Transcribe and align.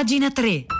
pagina 0.00 0.30
3. 0.30 0.79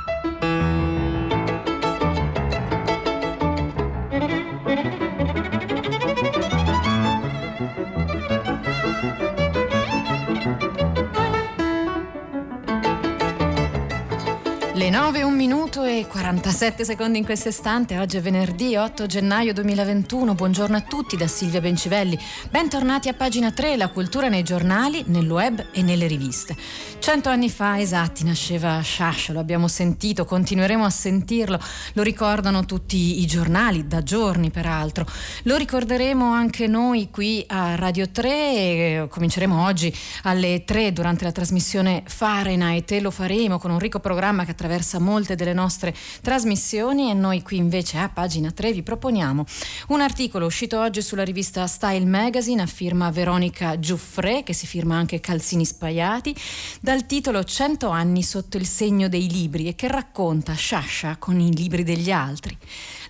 9, 15.11 15.25
un 15.25 15.35
minuto 15.35 15.83
e 15.83 16.07
47 16.09 16.85
secondi 16.85 17.19
in 17.19 17.25
questo 17.25 17.49
istante. 17.49 17.99
Oggi 17.99 18.17
è 18.17 18.21
venerdì 18.21 18.77
8 18.77 19.07
gennaio 19.07 19.53
2021. 19.53 20.37
Buongiorno 20.37 20.77
a 20.77 20.83
tutti 20.83 21.17
da 21.17 21.27
Silvia 21.27 21.61
Bencivelli. 21.61 22.17
Bentornati 22.49 23.09
a 23.09 23.15
pagina 23.15 23.51
3, 23.51 23.77
la 23.77 23.89
cultura 23.89 24.29
nei 24.29 24.45
giornali, 24.45 25.03
nel 25.09 25.29
web 25.29 25.67
e 25.73 25.83
nelle 25.83 26.07
riviste. 26.07 26.55
Cento 27.01 27.29
anni 27.29 27.51
fa, 27.51 27.81
esatti, 27.81 28.23
nasceva 28.23 28.81
Sciascia, 28.83 29.33
lo 29.33 29.41
abbiamo 29.41 29.67
sentito, 29.67 30.25
continueremo 30.25 30.85
a 30.85 30.91
sentirlo. 30.91 31.59
Lo 31.95 32.05
ricordano 32.05 32.65
tutti 32.65 33.21
i 33.21 33.27
giornali, 33.27 33.89
da 33.89 34.05
giorni 34.05 34.51
peraltro. 34.51 35.07
Lo 35.43 35.57
ricorderemo 35.57 36.31
anche 36.31 36.69
noi 36.69 37.09
qui 37.11 37.45
a 37.49 37.75
Radio 37.75 38.09
3 38.09 38.31
e 38.31 39.07
cominceremo 39.11 39.65
oggi 39.65 39.93
alle 40.23 40.63
3 40.65 40.93
durante 40.93 41.25
la 41.25 41.33
trasmissione 41.33 42.05
Fahrenheit 42.07 42.93
e 42.93 43.01
lo 43.01 43.11
faremo 43.11 43.59
con 43.59 43.73
un 43.73 43.81
ricco 43.81 43.99
programma 43.99 44.45
che 44.45 44.53
attraversa 44.53 44.99
molte 45.01 45.35
delle 45.35 45.53
nostre 45.53 45.95
trasmissioni 46.23 47.11
e 47.11 47.15
noi 47.15 47.43
qui 47.43 47.57
invece 47.57 47.99
a 47.99 48.09
pagina 48.09 48.51
3 48.51 48.73
vi 48.73 48.83
proponiamo 48.83 49.45
un 49.89 50.01
articolo 50.01 50.47
uscito 50.47 50.79
oggi 50.79 51.03
sulla 51.03 51.25
rivista 51.25 51.67
Style 51.67 52.07
Magazine 52.07 52.63
a 52.63 52.67
firma 52.67 53.11
Veronica 53.11 53.79
Giuffre 53.79 54.43
che 54.43 54.53
si 54.53 54.67
firma 54.67 54.97
anche 54.97 55.21
Calzini 55.21 55.65
Spaiati 55.65 56.35
dal 56.81 57.07
titolo 57.07 57.43
100 57.43 57.89
anni 57.89 58.23
sotto 58.23 58.57
il 58.57 58.67
segno 58.67 59.09
dei 59.09 59.29
libri 59.29 59.67
e 59.67 59.75
che 59.75 59.89
racconta 59.89 60.55
Sciascia 60.55 61.17
con 61.19 61.41
i 61.41 61.55
libri 61.55 61.83
degli 61.83 62.11
altri. 62.11 62.57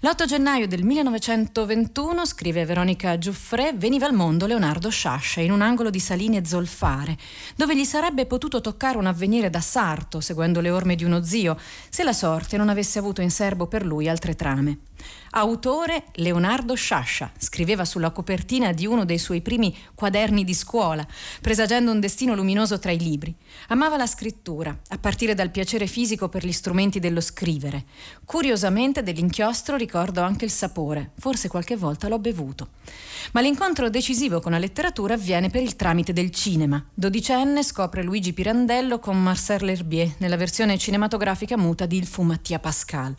L'8 0.03 0.25
gennaio 0.25 0.67
del 0.67 0.83
1921, 0.83 2.25
scrive 2.25 2.65
Veronica 2.65 3.19
Giuffre, 3.19 3.75
veniva 3.75 4.07
al 4.07 4.15
mondo 4.15 4.47
Leonardo 4.47 4.89
Sciascia 4.89 5.43
in 5.43 5.51
un 5.51 5.61
angolo 5.61 5.91
di 5.91 6.01
saline 6.01 6.43
zolfare, 6.47 7.19
dove 7.55 7.77
gli 7.77 7.85
sarebbe 7.85 8.25
potuto 8.25 8.63
toccare 8.63 8.97
un 8.97 9.05
avvenire 9.05 9.51
da 9.51 9.61
sarto, 9.61 10.21
seguendo 10.21 10.63
le 10.63 10.71
orme 10.71 10.95
di 10.95 11.05
uno 11.05 11.23
zio, 11.23 11.59
se 11.89 12.03
la 12.03 12.13
sorte 12.13 12.57
non 12.57 12.69
avesse 12.69 12.99
avuto 12.99 13.21
in 13.21 13.31
serbo 13.31 13.67
per 13.67 13.85
lui 13.85 14.09
altre 14.09 14.35
trame. 14.35 14.79
Autore 15.33 16.07
Leonardo 16.15 16.75
Sciascia, 16.75 17.31
scriveva 17.39 17.85
sulla 17.85 18.11
copertina 18.11 18.73
di 18.73 18.85
uno 18.85 19.05
dei 19.05 19.19
suoi 19.19 19.43
primi 19.43 19.73
quaderni 19.95 20.43
di 20.43 20.55
scuola, 20.55 21.07
presagendo 21.41 21.93
un 21.93 22.01
destino 22.01 22.35
luminoso 22.35 22.81
tra 22.81 22.91
i 22.91 22.99
libri. 22.99 23.33
Amava 23.69 23.97
la 23.97 24.09
scrittura, 24.09 24.77
a 24.89 24.99
partire 24.99 25.35
dal 25.35 25.53
piacere 25.53 25.87
fisico 25.87 26.29
per 26.29 26.45
gli 26.45 26.51
strumenti 26.51 26.99
dello 26.99 27.21
scrivere. 27.21 27.85
Curiosamente 28.25 29.05
dell'inchiostro 29.05 29.77
ricordo 29.77 30.21
anche 30.21 30.47
il 30.47 30.51
sapore, 30.51 31.13
forse 31.17 31.47
qualche 31.47 31.77
volta 31.77 32.09
l'ho 32.09 32.19
bevuto. 32.19 32.71
Ma 33.33 33.41
l'incontro 33.41 33.89
decisivo 33.89 34.41
con 34.41 34.51
la 34.51 34.59
letteratura 34.59 35.15
avviene 35.15 35.49
per 35.49 35.63
il 35.63 35.77
tramite 35.77 36.13
del 36.13 36.33
cinema. 36.33 36.85
Dodicenne 36.93 37.63
scopre 37.63 38.03
Luigi 38.03 38.33
Pirandello 38.33 38.99
con 38.99 39.23
Marcel 39.23 39.65
L'Herbier 39.65 40.15
nella 40.19 40.37
versione 40.37 40.77
cinematografica 40.77 41.57
muta 41.57 41.87
di 41.87 41.99
Il 41.99 42.07
fu 42.09 42.23
Mattia 42.23 42.59
Pascal. 42.59 43.15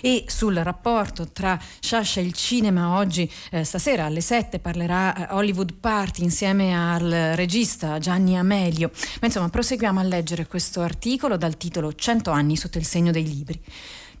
E 0.00 0.26
sul 0.28 0.54
rapporto 0.54 1.32
tra 1.32 1.54
E 1.58 2.20
il 2.20 2.32
cinema 2.32 2.96
oggi, 2.96 3.30
eh, 3.50 3.64
stasera 3.64 4.04
alle 4.04 4.20
7 4.20 4.58
parlerà 4.58 5.28
eh, 5.28 5.34
Hollywood 5.34 5.74
Party 5.74 6.22
insieme 6.22 6.74
al 6.74 7.32
regista 7.34 7.98
Gianni 7.98 8.36
Amelio. 8.36 8.90
Ma 9.20 9.26
insomma, 9.26 9.48
proseguiamo 9.48 10.00
a 10.00 10.02
leggere 10.02 10.46
questo 10.46 10.80
articolo 10.80 11.36
dal 11.36 11.56
titolo 11.56 11.92
100 11.92 12.30
anni 12.30 12.56
sotto 12.56 12.78
il 12.78 12.84
segno 12.84 13.10
dei 13.10 13.24
libri. 13.24 13.60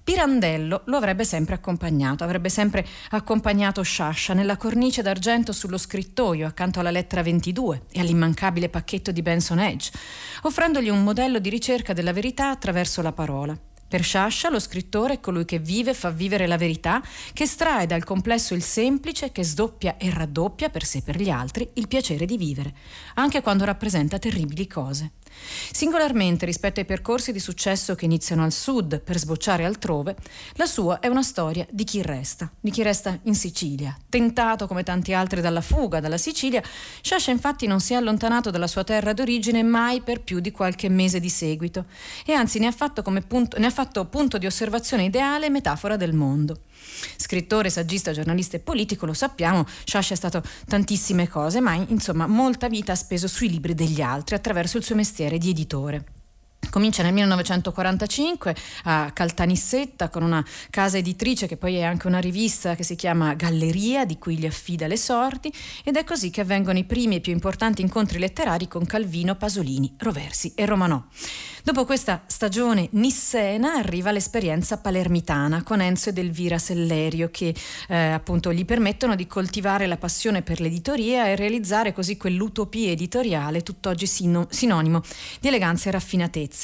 Pirandello 0.06 0.82
lo 0.84 0.98
avrebbe 0.98 1.24
sempre 1.24 1.56
accompagnato, 1.56 2.22
avrebbe 2.22 2.48
sempre 2.48 2.86
accompagnato 3.10 3.82
Sciascia 3.82 4.34
nella 4.34 4.56
cornice 4.56 5.02
d'argento 5.02 5.50
sullo 5.50 5.76
scrittoio 5.76 6.46
accanto 6.46 6.78
alla 6.78 6.92
lettera 6.92 7.24
22 7.24 7.86
e 7.90 7.98
all'immancabile 7.98 8.68
pacchetto 8.68 9.10
di 9.10 9.20
Benson 9.20 9.58
Edge, 9.58 9.90
offrendogli 10.42 10.90
un 10.90 11.02
modello 11.02 11.40
di 11.40 11.50
ricerca 11.50 11.92
della 11.92 12.12
verità 12.12 12.50
attraverso 12.50 13.02
la 13.02 13.10
parola. 13.10 13.58
Per 13.88 14.02
Sciascia 14.02 14.50
lo 14.50 14.58
scrittore 14.58 15.14
è 15.14 15.20
colui 15.20 15.44
che 15.44 15.60
vive 15.60 15.92
e 15.92 15.94
fa 15.94 16.10
vivere 16.10 16.48
la 16.48 16.56
verità, 16.56 17.00
che 17.32 17.44
estrae 17.44 17.86
dal 17.86 18.02
complesso 18.02 18.54
il 18.54 18.62
semplice, 18.62 19.30
che 19.30 19.44
sdoppia 19.44 19.96
e 19.96 20.10
raddoppia 20.10 20.70
per 20.70 20.84
sé 20.84 20.98
e 20.98 21.02
per 21.02 21.20
gli 21.20 21.30
altri 21.30 21.70
il 21.74 21.86
piacere 21.86 22.26
di 22.26 22.36
vivere, 22.36 22.74
anche 23.14 23.42
quando 23.42 23.64
rappresenta 23.64 24.18
terribili 24.18 24.66
cose. 24.66 25.12
Singolarmente 25.70 26.46
rispetto 26.46 26.80
ai 26.80 26.86
percorsi 26.86 27.32
di 27.32 27.38
successo 27.38 27.94
che 27.94 28.04
iniziano 28.04 28.44
al 28.44 28.52
sud 28.52 29.00
per 29.00 29.18
sbocciare 29.18 29.64
altrove, 29.64 30.16
la 30.54 30.66
sua 30.66 31.00
è 31.00 31.06
una 31.06 31.22
storia 31.22 31.66
di 31.70 31.84
chi 31.84 32.02
resta, 32.02 32.50
di 32.60 32.70
chi 32.70 32.82
resta 32.82 33.18
in 33.22 33.34
Sicilia. 33.34 33.96
Tentato 34.08 34.66
come 34.66 34.82
tanti 34.82 35.12
altri 35.12 35.40
dalla 35.40 35.60
fuga 35.60 36.00
dalla 36.00 36.18
Sicilia, 36.18 36.62
Sciascia 37.00 37.30
infatti 37.30 37.66
non 37.66 37.80
si 37.80 37.92
è 37.92 37.96
allontanato 37.96 38.50
dalla 38.50 38.66
sua 38.66 38.84
terra 38.84 39.12
d'origine 39.12 39.62
mai 39.62 40.00
per 40.00 40.22
più 40.22 40.40
di 40.40 40.50
qualche 40.50 40.88
mese 40.88 41.20
di 41.20 41.28
seguito 41.28 41.86
e 42.24 42.32
anzi 42.32 42.58
ne 42.58 42.66
ha 42.66 42.72
fatto, 42.72 43.02
punto, 43.02 43.58
ne 43.58 43.66
ha 43.66 43.70
fatto 43.70 44.04
punto 44.06 44.38
di 44.38 44.46
osservazione 44.46 45.04
ideale 45.04 45.46
e 45.46 45.50
metafora 45.50 45.96
del 45.96 46.12
mondo. 46.12 46.60
Scrittore, 47.16 47.70
saggista, 47.70 48.12
giornalista 48.12 48.56
e 48.56 48.60
politico, 48.60 49.06
lo 49.06 49.14
sappiamo, 49.14 49.66
Sciascia 49.84 50.14
è 50.14 50.16
stato 50.16 50.42
tantissime 50.66 51.28
cose, 51.28 51.60
ma 51.60 51.74
insomma 51.74 52.26
molta 52.26 52.68
vita 52.68 52.92
ha 52.92 52.96
speso 52.96 53.28
sui 53.28 53.50
libri 53.50 53.74
degli 53.74 54.00
altri 54.00 54.34
attraverso 54.34 54.76
il 54.76 54.84
suo 54.84 54.94
mestiere 54.94 55.38
di 55.38 55.50
editore. 55.50 56.15
Comincia 56.70 57.02
nel 57.02 57.12
1945 57.12 58.56
a 58.84 59.10
Caltanissetta 59.12 60.08
con 60.08 60.22
una 60.22 60.44
casa 60.70 60.98
editrice 60.98 61.46
che 61.46 61.56
poi 61.56 61.76
è 61.76 61.82
anche 61.82 62.06
una 62.06 62.18
rivista 62.18 62.74
che 62.74 62.82
si 62.82 62.96
chiama 62.96 63.34
Galleria 63.34 64.04
di 64.04 64.18
cui 64.18 64.36
gli 64.36 64.46
affida 64.46 64.86
le 64.86 64.96
sorti 64.96 65.52
ed 65.84 65.96
è 65.96 66.04
così 66.04 66.30
che 66.30 66.42
avvengono 66.42 66.78
i 66.78 66.84
primi 66.84 67.16
e 67.16 67.20
più 67.20 67.32
importanti 67.32 67.82
incontri 67.82 68.18
letterari 68.18 68.68
con 68.68 68.84
Calvino, 68.84 69.36
Pasolini, 69.36 69.94
Roversi 69.98 70.52
e 70.54 70.66
Romanò. 70.66 71.02
Dopo 71.66 71.84
questa 71.84 72.22
stagione 72.26 72.86
nissena 72.92 73.74
arriva 73.74 74.12
l'esperienza 74.12 74.78
palermitana 74.78 75.64
con 75.64 75.80
Enzo 75.80 76.10
ed 76.10 76.18
Elvira 76.18 76.58
Sellerio 76.58 77.28
che 77.32 77.52
eh, 77.88 77.96
appunto 77.96 78.52
gli 78.52 78.64
permettono 78.64 79.16
di 79.16 79.26
coltivare 79.26 79.88
la 79.88 79.96
passione 79.96 80.42
per 80.42 80.60
l'editoria 80.60 81.26
e 81.26 81.34
realizzare 81.34 81.92
così 81.92 82.16
quell'utopia 82.16 82.92
editoriale 82.92 83.64
tutt'oggi 83.64 84.06
sino- 84.06 84.46
sinonimo 84.48 85.02
di 85.40 85.48
eleganza 85.48 85.88
e 85.88 85.92
raffinatezza. 85.92 86.55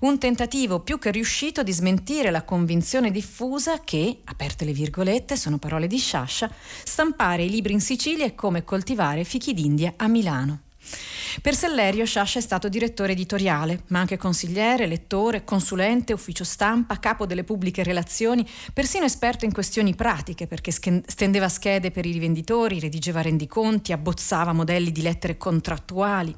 Un 0.00 0.18
tentativo 0.18 0.80
più 0.80 0.98
che 0.98 1.10
riuscito 1.10 1.62
di 1.62 1.72
smentire 1.72 2.30
la 2.30 2.42
convinzione 2.42 3.10
diffusa 3.10 3.80
che, 3.80 4.20
aperte 4.24 4.64
le 4.64 4.72
virgolette, 4.72 5.36
sono 5.36 5.58
parole 5.58 5.86
di 5.86 5.98
Sciascia, 5.98 6.52
stampare 6.84 7.44
i 7.44 7.50
libri 7.50 7.72
in 7.72 7.80
Sicilia 7.80 8.26
è 8.26 8.34
come 8.34 8.64
coltivare 8.64 9.24
fichi 9.24 9.54
d'India 9.54 9.94
a 9.96 10.06
Milano. 10.08 10.60
Per 11.42 11.54
Sellerio 11.54 12.04
Sciascia 12.04 12.40
è 12.40 12.42
stato 12.42 12.68
direttore 12.68 13.12
editoriale, 13.12 13.84
ma 13.88 14.00
anche 14.00 14.16
consigliere, 14.16 14.86
lettore, 14.86 15.44
consulente, 15.44 16.12
ufficio 16.12 16.42
stampa, 16.42 16.98
capo 16.98 17.24
delle 17.24 17.44
pubbliche 17.44 17.84
relazioni, 17.84 18.46
persino 18.72 19.04
esperto 19.04 19.44
in 19.44 19.52
questioni 19.52 19.94
pratiche, 19.94 20.48
perché 20.48 20.72
stendeva 20.72 21.48
schede 21.48 21.92
per 21.92 22.04
i 22.04 22.10
rivenditori, 22.10 22.80
redigeva 22.80 23.22
rendiconti, 23.22 23.92
abbozzava 23.92 24.52
modelli 24.52 24.90
di 24.90 25.02
lettere 25.02 25.36
contrattuali. 25.36 26.34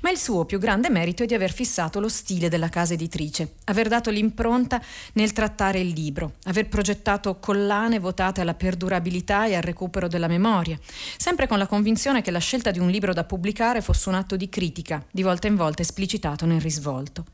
Ma 0.00 0.10
il 0.10 0.18
suo 0.18 0.44
più 0.44 0.58
grande 0.58 0.90
merito 0.90 1.22
è 1.22 1.26
di 1.26 1.34
aver 1.34 1.52
fissato 1.52 2.00
lo 2.00 2.08
stile 2.08 2.48
della 2.48 2.68
casa 2.68 2.94
editrice, 2.94 3.54
aver 3.64 3.86
dato 3.86 4.10
l'impronta 4.10 4.82
nel 5.12 5.32
trattare 5.32 5.78
il 5.78 5.88
libro, 5.88 6.34
aver 6.44 6.68
progettato 6.68 7.38
collane 7.38 8.00
votate 8.00 8.40
alla 8.40 8.54
perdurabilità 8.54 9.46
e 9.46 9.54
al 9.54 9.62
recupero 9.62 10.08
della 10.08 10.28
memoria, 10.28 10.78
sempre 11.16 11.46
con 11.46 11.58
la 11.58 11.68
convinzione 11.68 12.20
che 12.20 12.32
la 12.32 12.40
scelta 12.40 12.72
di 12.72 12.80
un 12.80 12.90
libro 12.90 13.12
da 13.12 13.22
pubblicare 13.22 13.80
fosse 13.80 14.08
un 14.08 14.16
atto 14.24 14.36
di 14.36 14.48
critica, 14.48 15.04
di 15.10 15.22
volta 15.22 15.46
in 15.46 15.54
volta 15.54 15.82
esplicitato 15.82 16.46
nel 16.46 16.60
risvolto. 16.60 17.26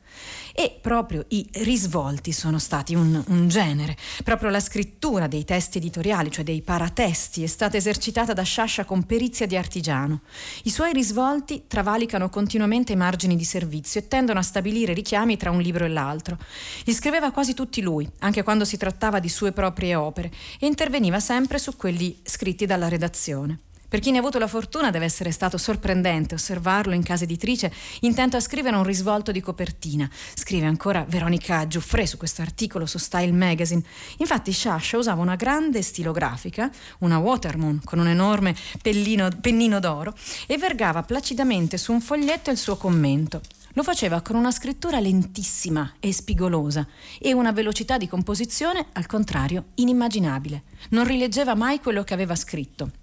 E 0.52 0.76
proprio 0.80 1.24
i 1.28 1.48
risvolti 1.52 2.32
sono 2.32 2.58
stati 2.58 2.94
un, 2.94 3.22
un, 3.28 3.48
genere. 3.48 3.96
Proprio 4.24 4.50
la 4.50 4.58
scrittura 4.58 5.28
dei 5.28 5.44
testi 5.44 5.78
editoriali, 5.78 6.30
cioè 6.30 6.44
dei 6.44 6.60
paratesti, 6.60 7.44
è 7.44 7.46
stata 7.46 7.76
esercitata 7.76 8.32
da 8.32 8.42
Sciascia 8.42 8.84
con 8.84 9.04
perizia 9.04 9.46
di 9.46 9.56
artigiano. 9.56 10.22
I 10.64 10.70
suoi 10.70 10.92
risvolti 10.92 11.64
travalicano 11.68 12.28
continuamente 12.28 12.92
i 12.92 12.96
margini 12.96 13.36
di 13.36 13.44
servizio 13.44 14.00
e 14.00 14.08
tendono 14.08 14.40
a 14.40 14.42
stabilire 14.42 14.92
richiami 14.92 15.36
tra 15.36 15.50
un 15.50 15.60
libro 15.60 15.84
e 15.84 15.88
l'altro. 15.88 16.36
Li 16.84 16.92
scriveva 16.92 17.30
quasi 17.30 17.54
tutti 17.54 17.80
lui, 17.80 18.08
anche 18.18 18.42
quando 18.42 18.64
si 18.64 18.76
trattava 18.76 19.20
di 19.20 19.28
sue 19.28 19.52
proprie 19.52 19.94
opere, 19.94 20.30
e 20.58 20.66
interveniva 20.66 21.20
sempre 21.20 21.58
su 21.58 21.76
quelli 21.76 22.18
scritti 22.24 22.66
dalla 22.66 22.88
redazione. 22.88 23.69
Per 23.90 23.98
chi 23.98 24.12
ne 24.12 24.18
ha 24.18 24.20
avuto 24.20 24.38
la 24.38 24.46
fortuna 24.46 24.92
deve 24.92 25.04
essere 25.04 25.32
stato 25.32 25.58
sorprendente 25.58 26.36
osservarlo 26.36 26.94
in 26.94 27.02
casa 27.02 27.24
editrice 27.24 27.72
intento 28.02 28.36
a 28.36 28.40
scrivere 28.40 28.76
un 28.76 28.84
risvolto 28.84 29.32
di 29.32 29.40
copertina. 29.40 30.08
Scrive 30.32 30.66
ancora 30.66 31.04
Veronica 31.08 31.66
Giuffre 31.66 32.06
su 32.06 32.16
questo 32.16 32.40
articolo 32.40 32.86
su 32.86 32.98
Style 32.98 33.32
Magazine. 33.32 33.82
Infatti 34.18 34.52
Sciascia 34.52 34.96
usava 34.96 35.22
una 35.22 35.34
grande 35.34 35.82
stilografica, 35.82 36.70
una 36.98 37.18
Watermoon 37.18 37.80
con 37.84 37.98
un 37.98 38.06
enorme 38.06 38.54
pellino, 38.80 39.28
pennino 39.40 39.80
d'oro 39.80 40.14
e 40.46 40.56
vergava 40.56 41.02
placidamente 41.02 41.76
su 41.76 41.90
un 41.90 42.00
foglietto 42.00 42.52
il 42.52 42.58
suo 42.58 42.76
commento. 42.76 43.40
Lo 43.72 43.82
faceva 43.82 44.20
con 44.20 44.36
una 44.36 44.52
scrittura 44.52 45.00
lentissima 45.00 45.94
e 45.98 46.12
spigolosa 46.12 46.86
e 47.18 47.32
una 47.32 47.50
velocità 47.50 47.98
di 47.98 48.06
composizione, 48.06 48.86
al 48.92 49.06
contrario, 49.06 49.64
inimmaginabile. 49.74 50.62
Non 50.90 51.04
rileggeva 51.04 51.56
mai 51.56 51.80
quello 51.80 52.04
che 52.04 52.14
aveva 52.14 52.36
scritto 52.36 52.99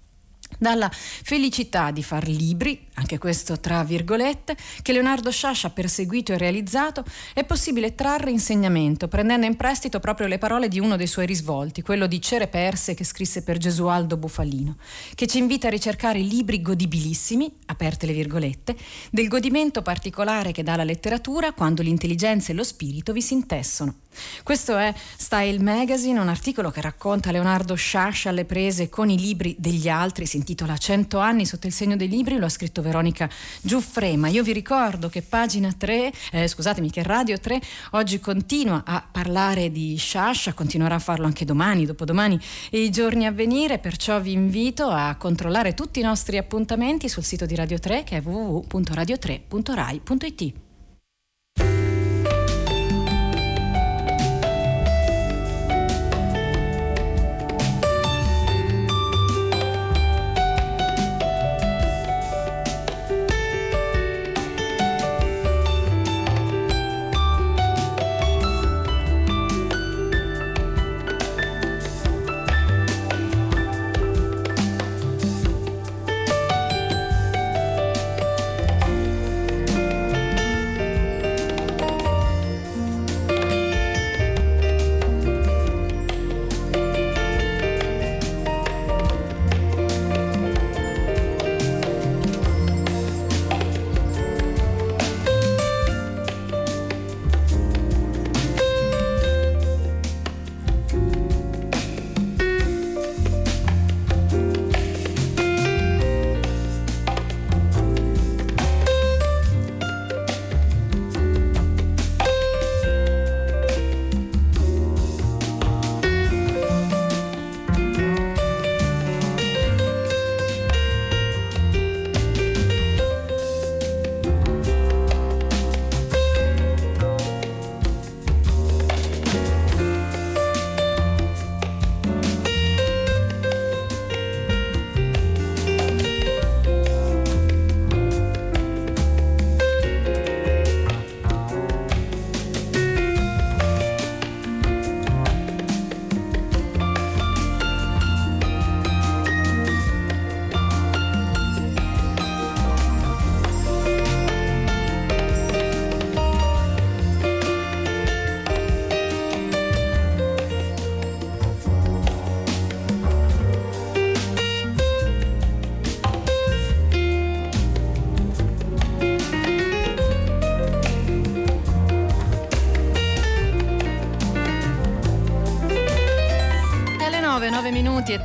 dalla 0.58 0.90
felicità 0.92 1.90
di 1.90 2.02
far 2.02 2.26
libri, 2.28 2.86
anche 2.94 3.18
questo 3.18 3.58
tra 3.60 3.84
virgolette, 3.84 4.56
che 4.82 4.92
Leonardo 4.92 5.30
Sciascia 5.30 5.68
ha 5.68 5.70
perseguito 5.70 6.32
e 6.32 6.38
realizzato, 6.38 7.04
è 7.32 7.44
possibile 7.44 7.94
trarre 7.94 8.30
insegnamento, 8.30 9.08
prendendo 9.08 9.46
in 9.46 9.56
prestito 9.56 10.00
proprio 10.00 10.26
le 10.26 10.38
parole 10.38 10.68
di 10.68 10.80
uno 10.80 10.96
dei 10.96 11.06
suoi 11.06 11.26
risvolti, 11.26 11.82
quello 11.82 12.06
di 12.06 12.20
Cere 12.20 12.48
Perse 12.48 12.94
che 12.94 13.04
scrisse 13.04 13.42
per 13.42 13.58
Gesualdo 13.58 14.16
Bufalino, 14.16 14.76
che 15.14 15.26
ci 15.26 15.38
invita 15.38 15.68
a 15.68 15.70
ricercare 15.70 16.18
libri 16.18 16.60
godibilissimi, 16.60 17.50
aperte 17.66 18.06
le 18.06 18.12
virgolette, 18.12 18.76
del 19.10 19.28
godimento 19.28 19.82
particolare 19.82 20.52
che 20.52 20.62
dà 20.62 20.76
la 20.76 20.84
letteratura 20.84 21.52
quando 21.52 21.82
l'intelligenza 21.82 22.52
e 22.52 22.54
lo 22.54 22.64
spirito 22.64 23.12
vi 23.12 23.22
si 23.22 23.34
intessono. 23.34 23.94
Questo 24.42 24.76
è 24.76 24.92
Style 25.16 25.62
Magazine, 25.62 26.20
un 26.20 26.28
articolo 26.28 26.70
che 26.70 26.80
racconta 26.80 27.30
Leonardo 27.30 27.74
Sciascia 27.74 28.30
alle 28.30 28.44
prese 28.44 28.88
con 28.88 29.10
i 29.10 29.18
libri 29.18 29.56
degli 29.58 29.88
altri, 29.88 30.26
si 30.26 30.36
intitola 30.36 30.76
100 30.76 31.18
anni 31.18 31.46
sotto 31.46 31.66
il 31.66 31.72
segno 31.72 31.96
dei 31.96 32.08
libri, 32.08 32.36
lo 32.36 32.46
ha 32.46 32.50
scritto 32.50 32.82
Veronica 32.82 33.28
Giuffrema. 33.60 34.28
Io 34.28 34.42
vi 34.42 34.52
ricordo 34.52 35.08
che 35.08 35.22
pagina 35.22 35.72
3, 35.72 36.12
eh, 36.32 36.48
scusatemi, 36.48 36.90
che 36.90 37.02
Radio 37.02 37.38
3 37.38 37.60
oggi 37.92 38.20
continua 38.20 38.82
a 38.84 39.06
parlare 39.10 39.70
di 39.70 39.96
Sciascia, 39.96 40.52
continuerà 40.52 40.96
a 40.96 41.00
farlo 41.00 41.26
anche 41.26 41.44
domani, 41.44 41.86
dopodomani 41.86 42.40
e 42.70 42.82
i 42.82 42.90
giorni 42.90 43.26
a 43.26 43.32
venire, 43.32 43.78
perciò 43.78 44.20
vi 44.20 44.32
invito 44.32 44.88
a 44.88 45.14
controllare 45.16 45.74
tutti 45.74 46.00
i 46.00 46.02
nostri 46.02 46.38
appuntamenti 46.38 47.08
sul 47.08 47.24
sito 47.24 47.46
di 47.46 47.54
Radio 47.54 47.78
3 47.78 48.04
che 48.04 48.18
è 48.18 48.22
www.radio3.rai.it. 48.22 50.67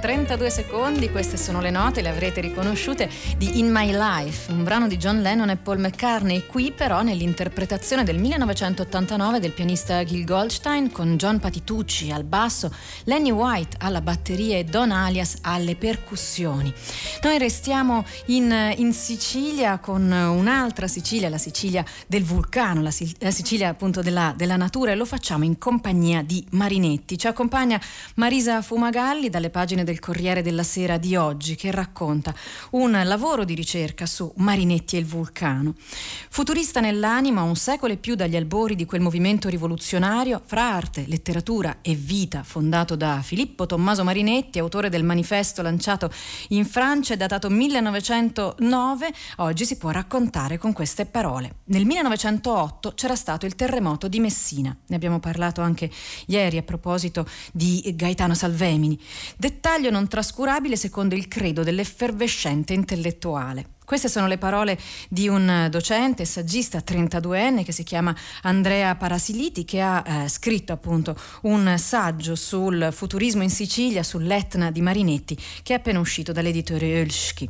32 0.03 0.50
secondi, 0.50 1.09
queste 1.09 1.38
sono 1.38 1.61
le 1.61 1.69
note, 1.69 2.01
le 2.01 2.09
avrete 2.09 2.41
riconosciute, 2.41 3.09
di 3.38 3.59
In 3.59 3.71
My 3.71 3.89
Life, 3.89 4.51
un 4.51 4.61
brano 4.61 4.89
di 4.89 4.97
John 4.97 5.21
Lennon 5.21 5.50
e 5.50 5.55
Paul 5.55 5.79
McCartney, 5.79 6.45
qui 6.45 6.73
però 6.73 7.03
nell'interpretazione 7.03 8.03
del 8.03 8.17
1989 8.19 9.39
del 9.39 9.53
pianista 9.53 10.03
Gil 10.03 10.25
Goldstein 10.25 10.91
con 10.91 11.15
John 11.15 11.39
Patitucci 11.39 12.11
al 12.11 12.25
basso, 12.25 12.69
Lenny 13.05 13.31
White 13.31 13.77
alla 13.79 14.01
batteria 14.01 14.57
e 14.57 14.65
Don 14.65 14.91
Alias 14.91 15.38
alle 15.39 15.77
percussioni. 15.77 16.73
Noi 17.21 17.38
restiamo 17.38 18.03
in, 18.25 18.73
in 18.75 18.91
Sicilia 18.91 19.77
con 19.77 20.11
un'altra 20.11 20.89
Sicilia, 20.89 21.29
la 21.29 21.38
Sicilia 21.38 21.85
del 22.07 22.25
vulcano, 22.25 22.81
la, 22.81 22.91
Sicilia 22.91 23.69
appunto 23.69 24.01
della, 24.01 24.33
della 24.35 24.57
natura 24.57 24.91
e 24.91 24.95
lo 24.95 25.06
facciamo 25.06 25.45
in 25.45 25.57
compagnia 25.57 26.23
di 26.23 26.45
Marinetti. 26.49 27.17
Ci 27.17 27.27
accompagna 27.27 27.80
Marisa 28.16 28.61
Fumagalli 28.61 29.30
dalle 29.30 29.49
pagine 29.49 29.85
del 29.85 29.92
Corriere 30.00 30.42
della 30.42 30.64
Sera 30.64 30.97
di 30.97 31.16
oggi 31.16 31.56
che 31.56 31.71
racconta 31.71 32.33
un 32.71 33.00
lavoro 33.04 33.44
di 33.44 33.54
ricerca 33.54 34.06
su 34.06 34.31
Marinetti 34.38 34.95
e 34.95 35.00
il 35.00 35.06
vulcano. 35.06 35.76
Futurista 36.30 36.80
nell'anima, 36.80 37.42
un 37.42 37.56
secolo 37.56 37.94
e 37.94 37.97
più 37.97 38.16
dagli 38.16 38.35
albori 38.35 38.76
di 38.76 38.85
quel 38.85 39.02
movimento 39.02 39.50
rivoluzionario 39.50 40.42
fra 40.45 40.73
arte, 40.73 41.06
letteratura 41.07 41.78
e 41.81 41.95
vita 41.95 42.44
fondato 42.44 42.95
da 42.95 43.21
Filippo 43.21 43.66
Tommaso 43.66 44.04
Marinetti, 44.04 44.59
autore 44.59 44.90
del 44.90 45.04
manifesto 45.04 45.62
lanciato 45.62 46.12
in 46.50 46.66
Francia 46.66 47.14
e 47.14 47.18
datato 47.18 47.50
1909, 47.50 49.14
oggi 49.38 49.66
si 49.66 49.78
può 49.78 49.90
raccontare 49.90 50.57
con 50.57 50.73
queste 50.73 51.06
parole. 51.06 51.57
Nel 51.66 51.85
1908 51.85 52.94
c'era 52.95 53.16
stato 53.16 53.45
il 53.45 53.56
terremoto 53.56 54.07
di 54.07 54.19
Messina, 54.19 54.76
ne 54.88 54.95
abbiamo 54.95 55.19
parlato 55.19 55.62
anche 55.62 55.90
ieri 56.28 56.57
a 56.57 56.64
proposito 56.64 57.28
di 57.52 57.94
Gaetano 57.95 58.33
Salvemini. 58.33 59.00
Dettaglio 59.83 59.92
non 59.92 60.07
trascurabile 60.07 60.78
secondo 60.78 61.13
il 61.13 61.28
credo 61.28 61.61
dell'effervescente 61.61 62.71
intellettuale. 62.71 63.71
Queste 63.83 64.07
sono 64.07 64.28
le 64.28 64.37
parole 64.37 64.80
di 65.09 65.28
un 65.28 65.68
docente, 65.69 66.23
saggista 66.23 66.78
32enne 66.78 67.66
che 67.66 67.73
si 67.73 67.83
chiama 67.83 68.16
Andrea 68.44 68.95
Parasiliti 68.95 69.66
che 69.66 69.81
ha 69.81 70.02
eh, 70.06 70.30
scritto 70.30 70.71
appunto 70.71 71.18
un 71.42 71.75
saggio 71.78 72.35
sul 72.35 72.90
futurismo 72.94 73.44
in 73.44 73.49
Sicilia, 73.49 74.04
sull'Etna 74.04 74.71
di 74.71 74.80
Marinetti 74.80 75.37
che 75.61 75.73
è 75.73 75.78
appena 75.78 75.99
uscito 75.99 76.31
dall'editore 76.31 77.02
Ölschi. 77.02 77.49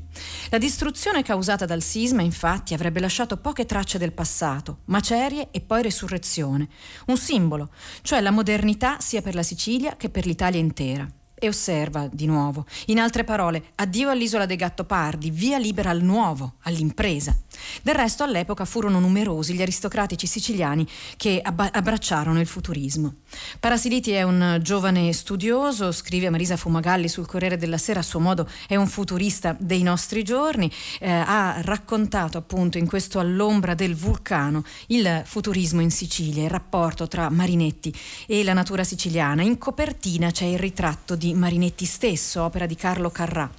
La 0.49 0.57
distruzione 0.57 1.21
causata 1.21 1.65
dal 1.65 1.83
sisma 1.83 2.23
infatti 2.23 2.73
avrebbe 2.73 2.99
lasciato 2.99 3.37
poche 3.37 3.67
tracce 3.67 3.99
del 3.99 4.11
passato, 4.11 4.79
macerie 4.85 5.49
e 5.51 5.61
poi 5.61 5.83
resurrezione, 5.83 6.67
un 7.07 7.17
simbolo, 7.17 7.69
cioè 8.01 8.21
la 8.21 8.31
modernità 8.31 8.99
sia 8.99 9.21
per 9.21 9.35
la 9.35 9.43
Sicilia 9.43 9.95
che 9.95 10.09
per 10.09 10.25
l'Italia 10.25 10.59
intera 10.59 11.07
e 11.43 11.49
osserva 11.49 12.07
di 12.09 12.25
nuovo. 12.25 12.65
In 12.85 12.99
altre 12.99 13.25
parole, 13.25 13.71
addio 13.75 14.09
all'isola 14.09 14.45
dei 14.45 14.55
Gattopardi, 14.55 15.29
via 15.29 15.57
libera 15.57 15.89
al 15.89 16.01
nuovo, 16.01 16.53
all'impresa. 16.61 17.37
Del 17.81 17.95
resto 17.95 18.23
all'epoca 18.23 18.63
furono 18.63 18.99
numerosi 18.99 19.53
gli 19.53 19.61
aristocratici 19.61 20.25
siciliani 20.25 20.87
che 21.17 21.41
abba- 21.43 21.69
abbracciarono 21.71 22.39
il 22.39 22.47
futurismo. 22.47 23.15
Parasiliti 23.59 24.11
è 24.11 24.23
un 24.23 24.59
giovane 24.61 25.11
studioso, 25.11 25.91
scrive 25.91 26.29
Marisa 26.29 26.55
Fumagalli 26.55 27.09
sul 27.09 27.27
Corriere 27.27 27.57
della 27.57 27.77
Sera, 27.77 27.99
a 27.99 28.03
suo 28.03 28.19
modo 28.19 28.47
è 28.67 28.77
un 28.77 28.87
futurista 28.87 29.53
dei 29.59 29.83
nostri 29.83 30.23
giorni, 30.23 30.71
eh, 30.99 31.11
ha 31.11 31.57
raccontato 31.61 32.37
appunto 32.37 32.77
in 32.77 32.87
questo 32.87 33.19
All'ombra 33.19 33.73
del 33.73 33.95
vulcano 33.95 34.63
il 34.87 35.23
futurismo 35.25 35.81
in 35.81 35.91
Sicilia, 35.91 36.43
il 36.43 36.49
rapporto 36.49 37.07
tra 37.07 37.29
Marinetti 37.29 37.93
e 38.27 38.43
la 38.45 38.53
natura 38.53 38.85
siciliana. 38.85 39.41
In 39.41 39.57
copertina 39.57 40.31
c'è 40.31 40.45
il 40.45 40.59
ritratto 40.59 41.15
di 41.15 41.32
Marinetti 41.33 41.85
stesso, 41.85 42.43
opera 42.43 42.65
di 42.65 42.75
Carlo 42.75 43.09
Carrà. 43.09 43.49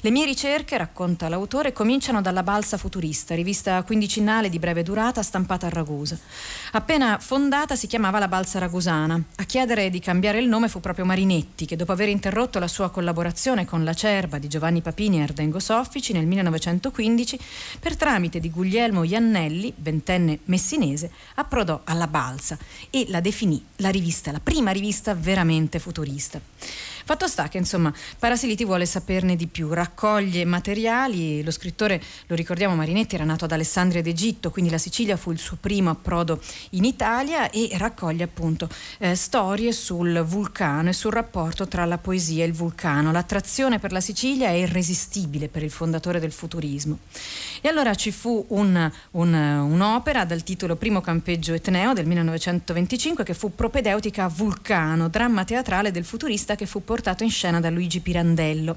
Le 0.00 0.10
mie 0.10 0.24
ricerche, 0.24 0.76
racconta 0.76 1.28
l'autore, 1.28 1.72
cominciano 1.72 2.20
dalla 2.20 2.42
balsa 2.42 2.76
futurista, 2.76 3.34
rivista 3.34 3.82
quindicinale 3.82 4.48
di 4.48 4.58
breve 4.58 4.82
durata 4.82 5.22
stampata 5.22 5.66
a 5.66 5.70
Ragusa. 5.70 6.18
Appena 6.72 7.18
fondata 7.18 7.76
si 7.76 7.86
chiamava 7.86 8.18
la 8.18 8.28
balsa 8.28 8.58
ragusana. 8.58 9.22
A 9.36 9.44
chiedere 9.44 9.90
di 9.90 10.00
cambiare 10.00 10.38
il 10.38 10.48
nome 10.48 10.68
fu 10.68 10.80
proprio 10.80 11.04
Marinetti, 11.04 11.66
che 11.66 11.76
dopo 11.76 11.92
aver 11.92 12.08
interrotto 12.08 12.58
la 12.58 12.68
sua 12.68 12.90
collaborazione 12.90 13.64
con 13.64 13.84
La 13.84 13.94
Cerba 13.94 14.38
di 14.38 14.48
Giovanni 14.48 14.80
Papini 14.80 15.18
e 15.18 15.22
Ardengo 15.22 15.58
Soffici 15.58 16.12
nel 16.12 16.26
1915, 16.26 17.38
per 17.78 17.96
tramite 17.96 18.40
di 18.40 18.50
Guglielmo 18.50 19.04
Iannelli, 19.04 19.72
ventenne 19.76 20.40
messinese, 20.44 21.10
approdò 21.34 21.80
alla 21.84 22.06
balsa 22.06 22.58
e 22.90 23.06
la 23.08 23.20
definì 23.20 23.62
la 23.76 23.90
rivista, 23.90 24.32
la 24.32 24.40
prima 24.40 24.70
rivista 24.70 25.14
veramente 25.14 25.78
futurista. 25.78 26.40
Fatto 27.04 27.26
sta 27.26 27.48
che 27.48 27.58
insomma 27.58 27.92
Parasiliti 28.18 28.64
vuole 28.64 28.86
saperne 28.86 29.36
di 29.36 29.46
più, 29.46 29.72
raccoglie 29.72 30.44
materiali, 30.44 31.42
lo 31.42 31.50
scrittore, 31.50 32.00
lo 32.26 32.36
ricordiamo, 32.36 32.74
Marinetti 32.74 33.16
era 33.16 33.24
nato 33.24 33.44
ad 33.44 33.52
Alessandria 33.52 34.02
d'Egitto, 34.02 34.50
quindi 34.50 34.70
la 34.70 34.78
Sicilia 34.78 35.16
fu 35.16 35.32
il 35.32 35.38
suo 35.38 35.56
primo 35.60 35.90
approdo 35.90 36.40
in 36.70 36.84
Italia 36.84 37.50
e 37.50 37.70
raccoglie 37.74 38.24
appunto 38.24 38.68
eh, 38.98 39.14
storie 39.14 39.72
sul 39.72 40.22
vulcano 40.22 40.90
e 40.90 40.92
sul 40.92 41.12
rapporto 41.12 41.66
tra 41.66 41.84
la 41.84 41.98
poesia 41.98 42.44
e 42.44 42.46
il 42.46 42.52
vulcano. 42.52 43.12
L'attrazione 43.12 43.78
per 43.78 43.92
la 43.92 44.00
Sicilia 44.00 44.48
è 44.48 44.52
irresistibile 44.52 45.48
per 45.48 45.62
il 45.62 45.70
fondatore 45.70 46.20
del 46.20 46.32
futurismo. 46.32 46.98
E 47.60 47.68
allora 47.68 47.94
ci 47.94 48.12
fu 48.12 48.44
un, 48.48 48.90
un, 49.12 49.34
un'opera 49.34 50.24
dal 50.24 50.42
titolo 50.42 50.76
Primo 50.76 51.00
campeggio 51.00 51.54
etneo 51.54 51.92
del 51.92 52.06
1925 52.06 53.24
che 53.24 53.34
fu 53.34 53.54
propedeutica 53.54 54.24
a 54.24 54.28
Vulcano, 54.28 55.08
dramma 55.08 55.44
teatrale 55.44 55.90
del 55.90 56.04
futurista 56.04 56.54
che 56.54 56.66
fu 56.66 56.84
portato 56.84 56.99
in 57.20 57.30
scena 57.30 57.60
da 57.60 57.70
Luigi 57.70 58.00
Pirandello. 58.00 58.76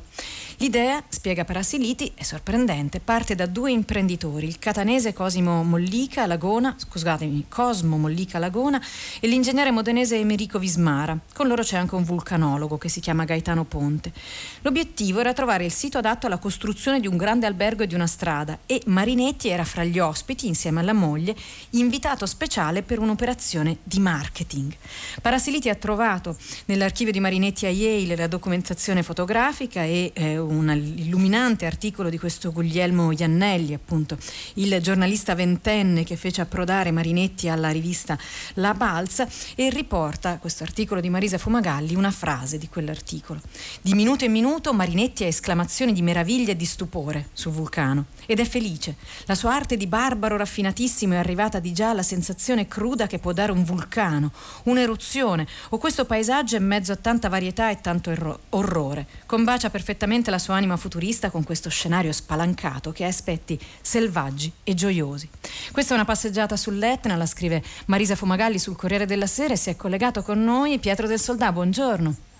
L'idea, 0.58 1.04
spiega 1.10 1.44
Parasiliti, 1.44 2.12
è 2.16 2.24
sorprendente, 2.24 3.00
parte 3.00 3.36
da 3.36 3.46
due 3.48 3.72
imprenditori, 3.72 4.48
il 4.48 4.60
catanese 4.60 5.12
Cosimo 5.12 5.64
Mollica 5.64 6.26
Lagona, 6.26 6.76
scusatemi, 6.78 7.46
Cosmo 7.50 7.98
Mollica 7.98 8.40
Lagona 8.40 8.82
e 9.20 9.28
l'ingegnere 9.28 9.72
modenese 9.72 10.18
Emerico 10.18 10.60
Vismara. 10.60 11.18
Con 11.34 11.48
loro 11.48 11.64
c'è 11.64 11.78
anche 11.78 11.96
un 11.96 12.04
vulcanologo 12.04 12.78
che 12.78 12.88
si 12.88 13.00
chiama 13.02 13.26
Gaetano 13.26 13.66
Ponte. 13.66 14.14
L'obiettivo 14.62 15.20
era 15.20 15.34
trovare 15.34 15.66
il 15.66 15.72
sito 15.72 15.98
adatto 15.98 16.28
alla 16.28 16.38
costruzione 16.38 17.00
di 17.00 17.08
un 17.08 17.18
grande 17.18 17.46
albergo 17.46 17.84
e 17.84 17.88
di 17.88 17.96
una 17.96 18.08
strada 18.08 18.60
e 18.66 18.82
Marinetti 18.86 19.50
era 19.50 19.66
fra 19.66 19.84
gli 19.84 20.00
ospiti, 20.00 20.48
insieme 20.48 20.80
alla 20.80 20.94
moglie, 20.94 21.36
invitato 21.72 22.26
speciale 22.26 22.84
per 22.84 23.00
un'operazione 23.00 23.78
di 23.84 24.00
marketing. 24.00 24.74
Parasiliti 25.22 25.68
ha 25.68 25.76
trovato 25.76 26.38
nell'archivio 26.66 27.12
di 27.12 27.20
Marinetti 27.20 27.66
a 27.66 27.70
Yale 27.70 28.03
Yale 28.04 28.16
la 28.16 28.28
documentazione 28.28 29.02
fotografica 29.02 29.84
e 29.84 30.12
eh, 30.14 30.38
un 30.38 30.70
illuminante 30.96 31.66
articolo 31.66 32.10
di 32.10 32.20
questo 32.20 32.52
Guglielmo 32.52 33.12
Iannelli, 33.12 33.74
appunto, 33.74 34.18
il 34.56 34.80
giornalista 34.82 35.36
ventenne 35.36 36.04
che 36.04 36.18
fece 36.18 36.42
approdare 36.42 36.92
Marinetti 36.92 37.48
alla 37.48 37.70
rivista 37.70 38.18
La 38.56 38.74
Balza 38.74 39.28
e 39.56 39.70
riporta 39.70 40.38
questo 40.38 40.64
articolo 40.64 41.00
di 41.00 41.10
Marisa 41.10 41.38
Fumagalli 41.38 41.96
una 41.96 42.12
frase 42.12 42.58
di 42.58 42.68
quell'articolo. 42.68 43.40
Di 43.82 43.94
minuto 43.94 44.26
in 44.26 44.32
minuto 44.32 44.74
Marinetti 44.74 45.24
ha 45.24 45.28
esclamazioni 45.28 45.94
di 45.94 46.02
meraviglia 46.02 46.52
e 46.52 46.56
di 46.56 46.66
stupore 46.66 47.30
sul 47.34 47.54
vulcano 47.54 48.06
ed 48.26 48.40
è 48.40 48.46
felice. 48.46 48.96
La 49.26 49.36
sua 49.36 49.54
arte 49.54 49.78
di 49.78 49.88
barbaro 49.88 50.38
raffinatissimo 50.38 51.14
è 51.14 51.18
arrivata 51.18 51.60
di 51.60 51.72
già 51.74 51.92
alla 51.92 52.04
sensazione 52.04 52.68
cruda 52.68 53.08
che 53.08 53.20
può 53.20 53.32
dare 53.32 53.52
un 53.52 53.64
vulcano, 53.64 54.32
un'eruzione 54.64 55.48
o 55.70 55.78
questo 55.78 56.06
paesaggio 56.06 56.58
in 56.58 56.66
mezzo 56.66 56.92
a 56.92 56.98
tanta 56.98 57.30
varietà 57.30 57.70
e 57.70 57.80
tanto 57.94 58.10
erro- 58.10 58.40
orrore. 58.50 59.06
Combacia 59.26 59.70
perfettamente 59.70 60.32
la 60.32 60.40
sua 60.40 60.56
anima 60.56 60.78
futurista 60.78 61.30
con 61.30 61.44
questo 61.44 61.70
scenario 61.70 62.12
spalancato 62.12 62.92
che 62.92 63.06
ha 63.06 63.08
aspetti 63.08 63.60
selvaggi 63.82 64.52
e 64.64 64.74
gioiosi. 64.74 65.30
Questa 65.72 65.94
è 65.94 65.96
una 65.96 66.06
passeggiata 66.06 66.58
sull'Etna, 66.58 67.16
la 67.16 67.28
scrive 67.28 67.62
Marisa 67.86 68.16
Fumagalli 68.16 68.58
sul 68.58 68.76
Corriere 68.76 69.06
della 69.06 69.28
Sera 69.28 69.54
e 69.54 69.58
si 69.58 69.70
è 69.70 69.76
collegato 69.76 70.24
con 70.24 70.44
noi 70.44 70.80
Pietro 70.80 71.08
del 71.08 71.20
Soldà. 71.20 71.52
Buongiorno. 71.52 72.33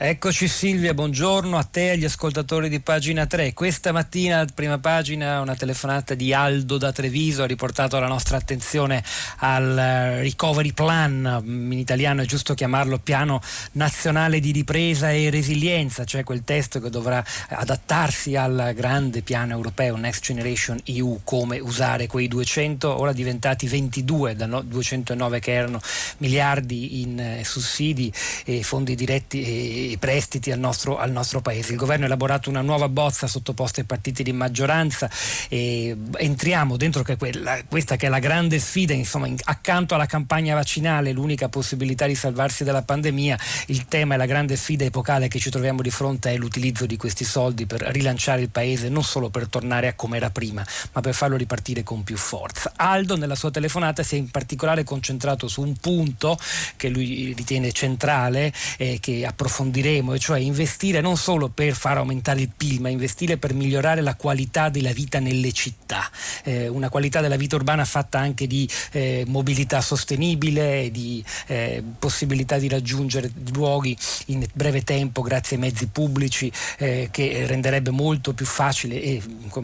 Eccoci 0.00 0.46
Silvia, 0.46 0.94
buongiorno 0.94 1.58
a 1.58 1.64
te 1.64 1.86
e 1.86 1.90
agli 1.90 2.04
ascoltatori 2.04 2.68
di 2.68 2.78
pagina 2.78 3.26
3. 3.26 3.52
Questa 3.52 3.90
mattina, 3.90 4.46
prima 4.54 4.78
pagina, 4.78 5.40
una 5.40 5.56
telefonata 5.56 6.14
di 6.14 6.32
Aldo 6.32 6.78
da 6.78 6.92
Treviso 6.92 7.42
ha 7.42 7.46
riportato 7.46 7.98
la 7.98 8.06
nostra 8.06 8.36
attenzione 8.36 9.02
al 9.38 9.76
eh, 9.76 10.20
recovery 10.20 10.72
plan, 10.72 11.42
in 11.44 11.72
italiano 11.72 12.22
è 12.22 12.26
giusto 12.26 12.54
chiamarlo 12.54 12.98
piano 12.98 13.40
nazionale 13.72 14.38
di 14.38 14.52
ripresa 14.52 15.10
e 15.10 15.30
resilienza, 15.30 16.04
cioè 16.04 16.22
quel 16.22 16.44
testo 16.44 16.78
che 16.78 16.90
dovrà 16.90 17.24
adattarsi 17.48 18.36
al 18.36 18.74
grande 18.76 19.22
piano 19.22 19.54
europeo 19.54 19.96
Next 19.96 20.22
Generation 20.22 20.78
EU, 20.84 21.22
come 21.24 21.58
usare 21.58 22.06
quei 22.06 22.28
200, 22.28 23.00
ora 23.00 23.12
diventati 23.12 23.66
22 23.66 24.36
da 24.36 24.46
209 24.46 25.40
che 25.40 25.52
erano 25.52 25.80
miliardi 26.18 27.00
in 27.00 27.18
eh, 27.18 27.42
sussidi 27.42 28.12
e 28.44 28.62
fondi 28.62 28.94
diretti 28.94 29.42
e 29.42 29.87
i 29.88 29.98
prestiti 29.98 30.50
al 30.50 30.58
nostro, 30.58 30.98
al 30.98 31.10
nostro, 31.10 31.40
paese. 31.40 31.72
Il 31.72 31.78
governo 31.78 32.04
ha 32.04 32.06
elaborato 32.06 32.50
una 32.50 32.60
nuova 32.60 32.88
bozza 32.88 33.26
sottoposta 33.26 33.80
ai 33.80 33.86
partiti 33.86 34.22
di 34.22 34.32
maggioranza 34.32 35.08
e 35.48 35.96
entriamo 36.16 36.76
dentro 36.76 37.02
che 37.02 37.16
quella, 37.16 37.62
questa 37.68 37.96
che 37.96 38.06
è 38.06 38.08
la 38.08 38.18
grande 38.18 38.58
sfida, 38.58 38.92
insomma, 38.92 39.26
in, 39.26 39.36
accanto 39.44 39.94
alla 39.94 40.06
campagna 40.06 40.54
vaccinale, 40.54 41.12
l'unica 41.12 41.48
possibilità 41.48 42.06
di 42.06 42.14
salvarsi 42.14 42.64
dalla 42.64 42.82
pandemia, 42.82 43.38
il 43.66 43.86
tema 43.86 44.14
e 44.14 44.16
la 44.16 44.26
grande 44.26 44.56
sfida 44.56 44.84
epocale 44.84 45.28
che 45.28 45.38
ci 45.38 45.50
troviamo 45.50 45.80
di 45.82 45.90
fronte 45.90 46.32
è 46.32 46.36
l'utilizzo 46.36 46.86
di 46.86 46.96
questi 46.96 47.24
soldi 47.24 47.66
per 47.66 47.80
rilanciare 47.82 48.42
il 48.42 48.50
paese, 48.50 48.88
non 48.88 49.04
solo 49.04 49.30
per 49.30 49.48
tornare 49.48 49.88
a 49.88 49.94
come 49.94 50.16
era 50.16 50.30
prima, 50.30 50.66
ma 50.92 51.00
per 51.00 51.14
farlo 51.14 51.36
ripartire 51.36 51.82
con 51.82 52.02
più 52.04 52.16
forza. 52.16 52.72
Aldo 52.76 53.16
nella 53.16 53.34
sua 53.34 53.50
telefonata 53.50 54.02
si 54.02 54.16
è 54.16 54.18
in 54.18 54.30
particolare 54.30 54.84
concentrato 54.84 55.48
su 55.48 55.62
un 55.62 55.76
punto 55.76 56.38
che 56.76 56.88
lui 56.88 57.32
ritiene 57.34 57.72
centrale 57.72 58.52
e 58.76 58.98
che 59.00 59.24
approfondisce 59.24 59.76
diremo, 59.80 60.14
e 60.14 60.18
cioè 60.18 60.40
investire 60.40 61.00
non 61.00 61.16
solo 61.16 61.48
per 61.48 61.74
far 61.74 61.98
aumentare 61.98 62.40
il 62.40 62.50
PIL, 62.54 62.80
ma 62.80 62.88
investire 62.88 63.36
per 63.36 63.54
migliorare 63.54 64.00
la 64.00 64.16
qualità 64.16 64.68
della 64.68 64.92
vita 64.92 65.20
nelle 65.20 65.52
città, 65.52 66.10
eh, 66.44 66.66
una 66.68 66.88
qualità 66.88 67.20
della 67.20 67.36
vita 67.36 67.56
urbana 67.56 67.84
fatta 67.84 68.18
anche 68.18 68.46
di 68.46 68.68
eh, 68.92 69.24
mobilità 69.26 69.80
sostenibile, 69.80 70.90
di 70.90 71.24
eh, 71.46 71.82
possibilità 71.98 72.58
di 72.58 72.68
raggiungere 72.68 73.30
luoghi 73.52 73.96
in 74.26 74.44
breve 74.52 74.82
tempo 74.82 75.22
grazie 75.22 75.56
ai 75.56 75.62
mezzi 75.62 75.86
pubblici, 75.86 76.50
eh, 76.78 77.08
che 77.12 77.46
renderebbe 77.46 77.90
molto 77.90 78.32
più 78.32 78.46
facile 78.46 79.00
e 79.00 79.22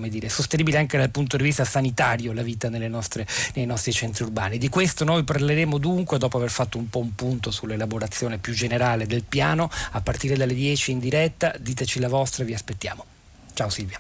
dire, 0.09 0.29
sostenibile 0.29 0.79
anche 0.79 0.99
dal 0.99 1.11
punto 1.11 1.37
di 1.37 1.43
vista 1.43 1.65
sanitario 1.65 2.33
la 2.33 2.43
vita 2.43 2.69
nostre, 2.69 3.27
nei 3.55 3.67
nostri 3.67 3.93
centri 3.93 4.25
urbani. 4.25 4.59
Di 4.59 4.69
questo 4.69 5.05
noi 5.05 5.25
parleremo 5.25 5.79
dunque 5.79 6.19
dopo 6.19 6.37
aver 6.37 6.51
fatto 6.51 6.79
un 6.79 6.89
po' 6.89 7.01
un 7.01 7.15
punto 7.15 7.51
sull'elaborazione 7.51 8.39
più 8.39 8.53
generale 8.53 9.07
del 9.07 9.25
piano, 9.25 9.71
a 9.93 10.01
partire 10.05 10.37
dalle 10.37 10.55
10 10.55 10.93
in 10.93 11.01
diretta, 11.01 11.53
diteci 11.59 11.99
la 11.99 12.09
vostra, 12.09 12.45
vi 12.45 12.55
aspettiamo. 12.55 13.05
Ciao 13.55 13.69
Silvia. 13.69 13.99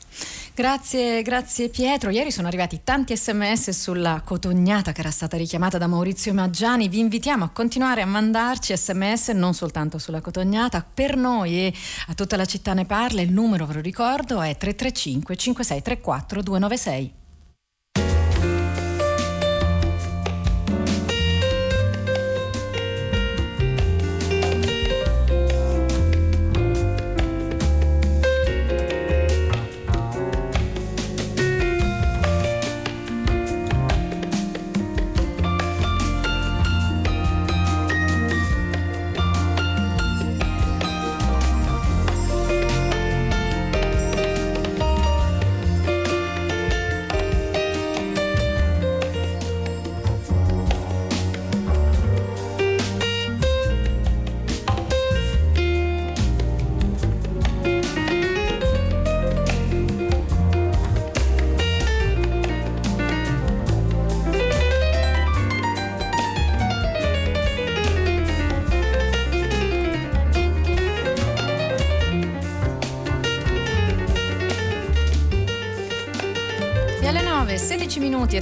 Grazie, 0.52 1.22
grazie 1.22 1.68
Pietro. 1.68 2.10
Ieri 2.10 2.30
sono 2.30 2.48
arrivati 2.48 2.80
tanti 2.84 3.16
sms 3.16 3.70
sulla 3.70 4.20
cotognata 4.24 4.92
che 4.92 5.00
era 5.00 5.10
stata 5.10 5.36
richiamata 5.36 5.78
da 5.78 5.86
Maurizio 5.86 6.32
Maggiani. 6.34 6.88
Vi 6.88 6.98
invitiamo 6.98 7.44
a 7.44 7.48
continuare 7.48 8.02
a 8.02 8.06
mandarci 8.06 8.76
sms 8.76 9.28
non 9.30 9.54
soltanto 9.54 9.98
sulla 9.98 10.20
cotognata. 10.20 10.84
Per 10.84 11.16
noi 11.16 11.66
e 11.66 11.74
a 12.08 12.14
tutta 12.14 12.36
la 12.36 12.44
città 12.44 12.74
ne 12.74 12.84
parla. 12.84 13.20
Il 13.20 13.32
numero, 13.32 13.66
ve 13.66 13.74
lo 13.74 13.80
ricordo, 13.80 14.42
è 14.42 14.56
335 14.56 15.36
5634 15.36 16.42
296. 16.42 17.23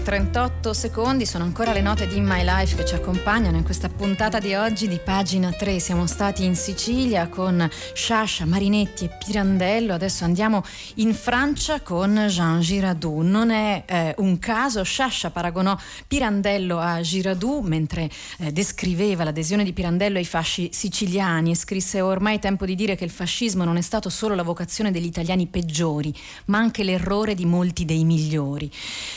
E 0.02 0.04
38 0.04 0.72
secondi 0.72 1.24
sono 1.24 1.44
ancora 1.44 1.72
le 1.72 1.80
note 1.80 2.08
di 2.08 2.20
My 2.20 2.42
Life 2.42 2.74
che 2.74 2.84
ci 2.84 2.94
accompagnano 2.94 3.56
in 3.56 3.62
questa 3.62 3.88
puntata 3.88 4.40
di 4.40 4.54
oggi 4.54 4.88
di 4.88 4.98
pagina 4.98 5.52
3. 5.52 5.78
Siamo 5.78 6.06
stati 6.06 6.44
in 6.44 6.56
Sicilia 6.56 7.28
con 7.28 7.68
Sciascia, 7.94 8.44
Marinetti 8.44 9.04
e 9.04 9.10
Pirandello, 9.24 9.94
adesso 9.94 10.24
andiamo 10.24 10.64
in 10.96 11.14
Francia 11.14 11.80
con 11.80 12.26
Jean 12.28 12.60
Girardot. 12.60 13.22
Non 13.22 13.50
è 13.50 13.84
eh, 13.86 14.14
un 14.18 14.38
caso, 14.38 14.82
Sciascia 14.82 15.30
paragonò 15.30 15.76
Pirandello 16.08 16.78
a 16.78 17.00
Girardot 17.00 17.64
mentre 17.64 18.10
eh, 18.38 18.50
descriveva 18.50 19.24
l'adesione 19.24 19.62
di 19.62 19.72
Pirandello 19.72 20.18
ai 20.18 20.24
fasci 20.24 20.70
siciliani 20.72 21.52
e 21.52 21.54
scrisse 21.54 22.00
ormai 22.00 22.40
tempo 22.40 22.66
di 22.66 22.74
dire 22.74 22.96
che 22.96 23.04
il 23.04 23.10
fascismo 23.10 23.62
non 23.62 23.76
è 23.76 23.82
stato 23.82 24.08
solo 24.08 24.34
la 24.34 24.42
vocazione 24.42 24.90
degli 24.90 25.06
italiani 25.06 25.46
peggiori, 25.46 26.12
ma 26.46 26.58
anche 26.58 26.82
l'errore 26.82 27.34
di 27.34 27.44
molti 27.44 27.84
dei 27.84 28.04
migliori. 28.04 28.70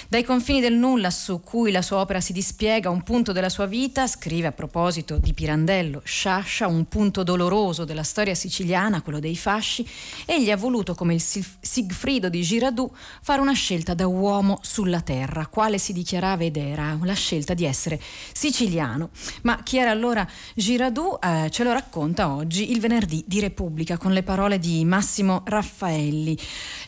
Dai 0.07 0.23
confini 0.23 0.61
del 0.61 0.73
nulla 0.77 1.09
su 1.09 1.41
cui 1.41 1.71
la 1.71 1.81
sua 1.81 1.97
opera 1.97 2.21
si 2.21 2.33
dispiega, 2.33 2.89
un 2.89 3.03
punto 3.03 3.31
della 3.31 3.49
sua 3.49 3.65
vita, 3.65 4.07
scrive 4.07 4.47
a 4.47 4.51
proposito 4.51 5.17
di 5.17 5.33
Pirandello, 5.33 6.01
Sciascia, 6.03 6.67
un 6.67 6.87
punto 6.87 7.23
doloroso 7.23 7.85
della 7.85 8.03
storia 8.03 8.35
siciliana, 8.35 9.01
quello 9.01 9.19
dei 9.19 9.35
fasci, 9.35 9.87
egli 10.25 10.51
ha 10.51 10.57
voluto, 10.57 10.93
come 10.95 11.13
il 11.13 11.21
Sigfrido 11.21 12.29
di 12.29 12.41
Girardot, 12.41 12.91
fare 13.21 13.41
una 13.41 13.53
scelta 13.53 13.93
da 13.93 14.07
uomo 14.07 14.59
sulla 14.61 15.01
terra, 15.01 15.47
quale 15.47 15.77
si 15.77 15.93
dichiarava 15.93 16.43
ed 16.43 16.57
era 16.57 16.97
la 17.01 17.13
scelta 17.13 17.53
di 17.53 17.65
essere 17.65 17.99
siciliano. 18.33 19.09
Ma 19.43 19.63
chi 19.63 19.77
era 19.77 19.91
allora 19.91 20.27
Girardot 20.53 21.23
eh, 21.23 21.49
ce 21.49 21.63
lo 21.63 21.71
racconta 21.71 22.33
oggi 22.33 22.71
il 22.71 22.79
venerdì 22.79 23.23
di 23.25 23.39
Repubblica 23.39 23.97
con 23.97 24.11
le 24.11 24.23
parole 24.23 24.59
di 24.59 24.83
Massimo 24.85 25.43
Raffaelli. 25.45 26.37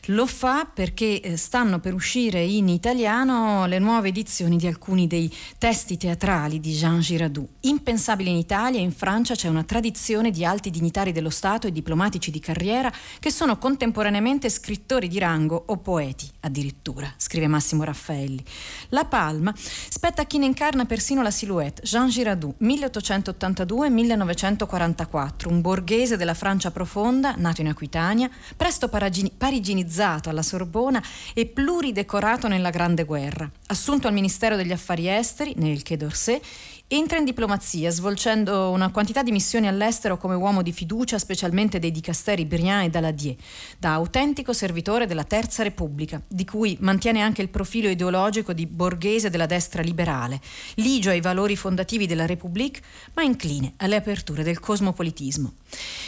Lo 0.08 0.26
fa 0.26 0.66
perché 0.66 1.22
eh, 1.22 1.38
stanno 1.38 1.80
per 1.80 1.94
uscire 1.94 2.44
in 2.44 2.70
italiano 2.70 3.66
le 3.66 3.77
nuove 3.80 4.10
edizioni 4.10 4.58
di 4.58 4.68
alcuni 4.68 5.08
dei 5.08 5.34
testi 5.58 5.98
teatrali 5.98 6.60
di 6.60 6.74
Jean 6.74 7.00
Girardot. 7.00 7.48
Impensabile 7.62 8.30
in 8.30 8.36
Italia 8.38 8.80
e 8.80 8.84
in 8.84 8.92
Francia 8.92 9.34
c'è 9.36 9.48
una 9.48 9.64
tradizione 9.64 10.32
di 10.32 10.46
alti 10.46 10.70
dignitari 10.70 11.12
dello 11.12 11.30
Stato 11.30 11.68
e 11.68 11.72
diplomatici 11.72 12.32
di 12.32 12.40
carriera 12.40 12.92
che 13.20 13.32
sono 13.32 13.58
contemporaneamente 13.58 14.50
scrittori 14.50 15.08
di 15.08 15.20
rango 15.20 15.64
o 15.68 15.78
poeti 15.78 16.30
addirittura, 16.42 17.14
scrive 17.18 17.48
Massimo 17.48 17.84
Raffaelli. 17.84 18.44
La 18.90 19.06
palma 19.06 19.54
spetta 19.56 20.22
a 20.22 20.26
chi 20.26 20.38
ne 20.38 20.46
incarna 20.46 20.86
persino 20.86 21.22
la 21.22 21.32
silhouette, 21.32 21.82
Jean 21.84 22.10
Girardot, 22.10 22.56
1882-1944, 22.62 25.50
un 25.50 25.62
borghese 25.62 26.18
della 26.18 26.34
Francia 26.34 26.72
profonda, 26.72 27.36
nato 27.38 27.62
in 27.62 27.68
Aquitania, 27.68 28.30
presto 28.56 28.88
pariginizzato 28.88 29.98
naturalizzato 29.98 30.30
alla 30.30 30.42
Sorbona 30.42 31.04
e 31.34 31.46
pluridecorato 31.46 32.48
nella 32.48 32.70
Grande 32.70 33.04
Guerra. 33.04 33.50
Assunto 33.70 34.08
al 34.08 34.14
Ministero 34.14 34.56
degli 34.56 34.72
Affari 34.72 35.10
Esteri, 35.10 35.54
nel 35.58 35.84
Quai 35.84 35.98
d'Orsay, 35.98 36.42
Entra 36.90 37.18
in 37.18 37.26
diplomazia, 37.26 37.90
svolgendo 37.90 38.70
una 38.70 38.92
quantità 38.92 39.22
di 39.22 39.34
missioni 39.34 39.68
all'estero 39.68 40.18
come 40.18 40.36
uomo 40.36 40.62
di 40.62 40.72
fiducia, 40.72 41.20
specialmente 41.20 41.80
dei 41.80 41.92
dicasteri 41.92 42.46
Briand 42.46 42.86
e 42.86 42.90
Daladier, 42.90 43.36
da 43.78 43.92
autentico 43.92 44.54
servitore 44.54 45.06
della 45.06 45.26
Terza 45.26 45.64
Repubblica, 45.64 46.22
di 46.26 46.46
cui 46.46 46.78
mantiene 46.80 47.20
anche 47.20 47.42
il 47.42 47.50
profilo 47.50 47.90
ideologico 47.90 48.54
di 48.54 48.66
borghese 48.66 49.30
della 49.30 49.48
destra 49.48 49.82
liberale, 49.82 50.40
ligio 50.76 51.10
ai 51.10 51.20
valori 51.20 51.58
fondativi 51.58 52.08
della 52.08 52.26
Repubblica, 52.26 52.80
ma 53.16 53.24
incline 53.24 53.74
alle 53.76 53.98
aperture 53.98 54.44
del 54.44 54.62
cosmopolitismo. 54.62 55.56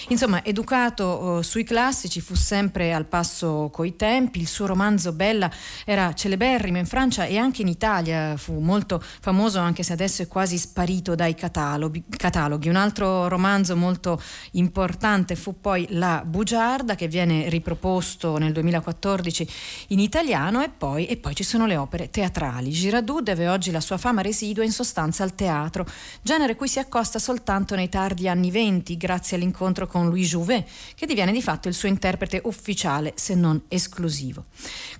Insomma, 0.09 0.43
educato 0.43 1.03
oh, 1.03 1.41
sui 1.43 1.63
classici, 1.63 2.19
fu 2.19 2.33
sempre 2.33 2.93
al 2.93 3.05
passo 3.05 3.69
coi 3.71 3.95
tempi, 3.95 4.39
il 4.39 4.47
suo 4.47 4.65
romanzo 4.65 5.11
Bella 5.11 5.51
era 5.85 6.13
celeberrimo 6.13 6.79
in 6.79 6.87
Francia 6.87 7.25
e 7.25 7.37
anche 7.37 7.61
in 7.61 7.67
Italia, 7.67 8.35
fu 8.35 8.57
molto 8.59 9.01
famoso 9.01 9.59
anche 9.59 9.83
se 9.83 9.93
adesso 9.93 10.23
è 10.23 10.27
quasi 10.27 10.57
sparito 10.57 11.13
dai 11.13 11.35
cataloghi, 11.35 12.03
cataloghi. 12.09 12.69
Un 12.69 12.75
altro 12.75 13.27
romanzo 13.27 13.75
molto 13.75 14.19
importante 14.51 15.35
fu 15.35 15.59
poi 15.61 15.85
La 15.91 16.23
Bugiarda 16.25 16.95
che 16.95 17.07
viene 17.07 17.47
riproposto 17.49 18.37
nel 18.37 18.51
2014 18.53 19.47
in 19.89 19.99
italiano 19.99 20.63
e 20.63 20.69
poi, 20.69 21.05
e 21.05 21.17
poi 21.17 21.35
ci 21.35 21.43
sono 21.43 21.67
le 21.67 21.77
opere 21.77 22.09
teatrali. 22.09 22.71
Girardot 22.71 23.21
deve 23.21 23.47
oggi 23.47 23.69
la 23.69 23.81
sua 23.81 23.97
fama 23.97 24.21
residua 24.21 24.63
in 24.63 24.71
sostanza 24.71 25.23
al 25.23 25.35
teatro, 25.35 25.85
genere 26.23 26.55
cui 26.55 26.67
si 26.67 26.79
accosta 26.79 27.19
soltanto 27.19 27.75
nei 27.75 27.89
tardi 27.89 28.27
anni 28.27 28.49
venti 28.49 28.97
grazie 28.97 29.35
all'incontro 29.35 29.48
con 29.51 30.07
Louis 30.07 30.27
Jouvet 30.27 30.67
che 30.95 31.05
diviene 31.05 31.31
di 31.31 31.41
fatto 31.41 31.67
il 31.67 31.73
suo 31.73 31.87
interprete 31.87 32.41
ufficiale 32.45 33.13
se 33.15 33.35
non 33.35 33.61
esclusivo. 33.67 34.45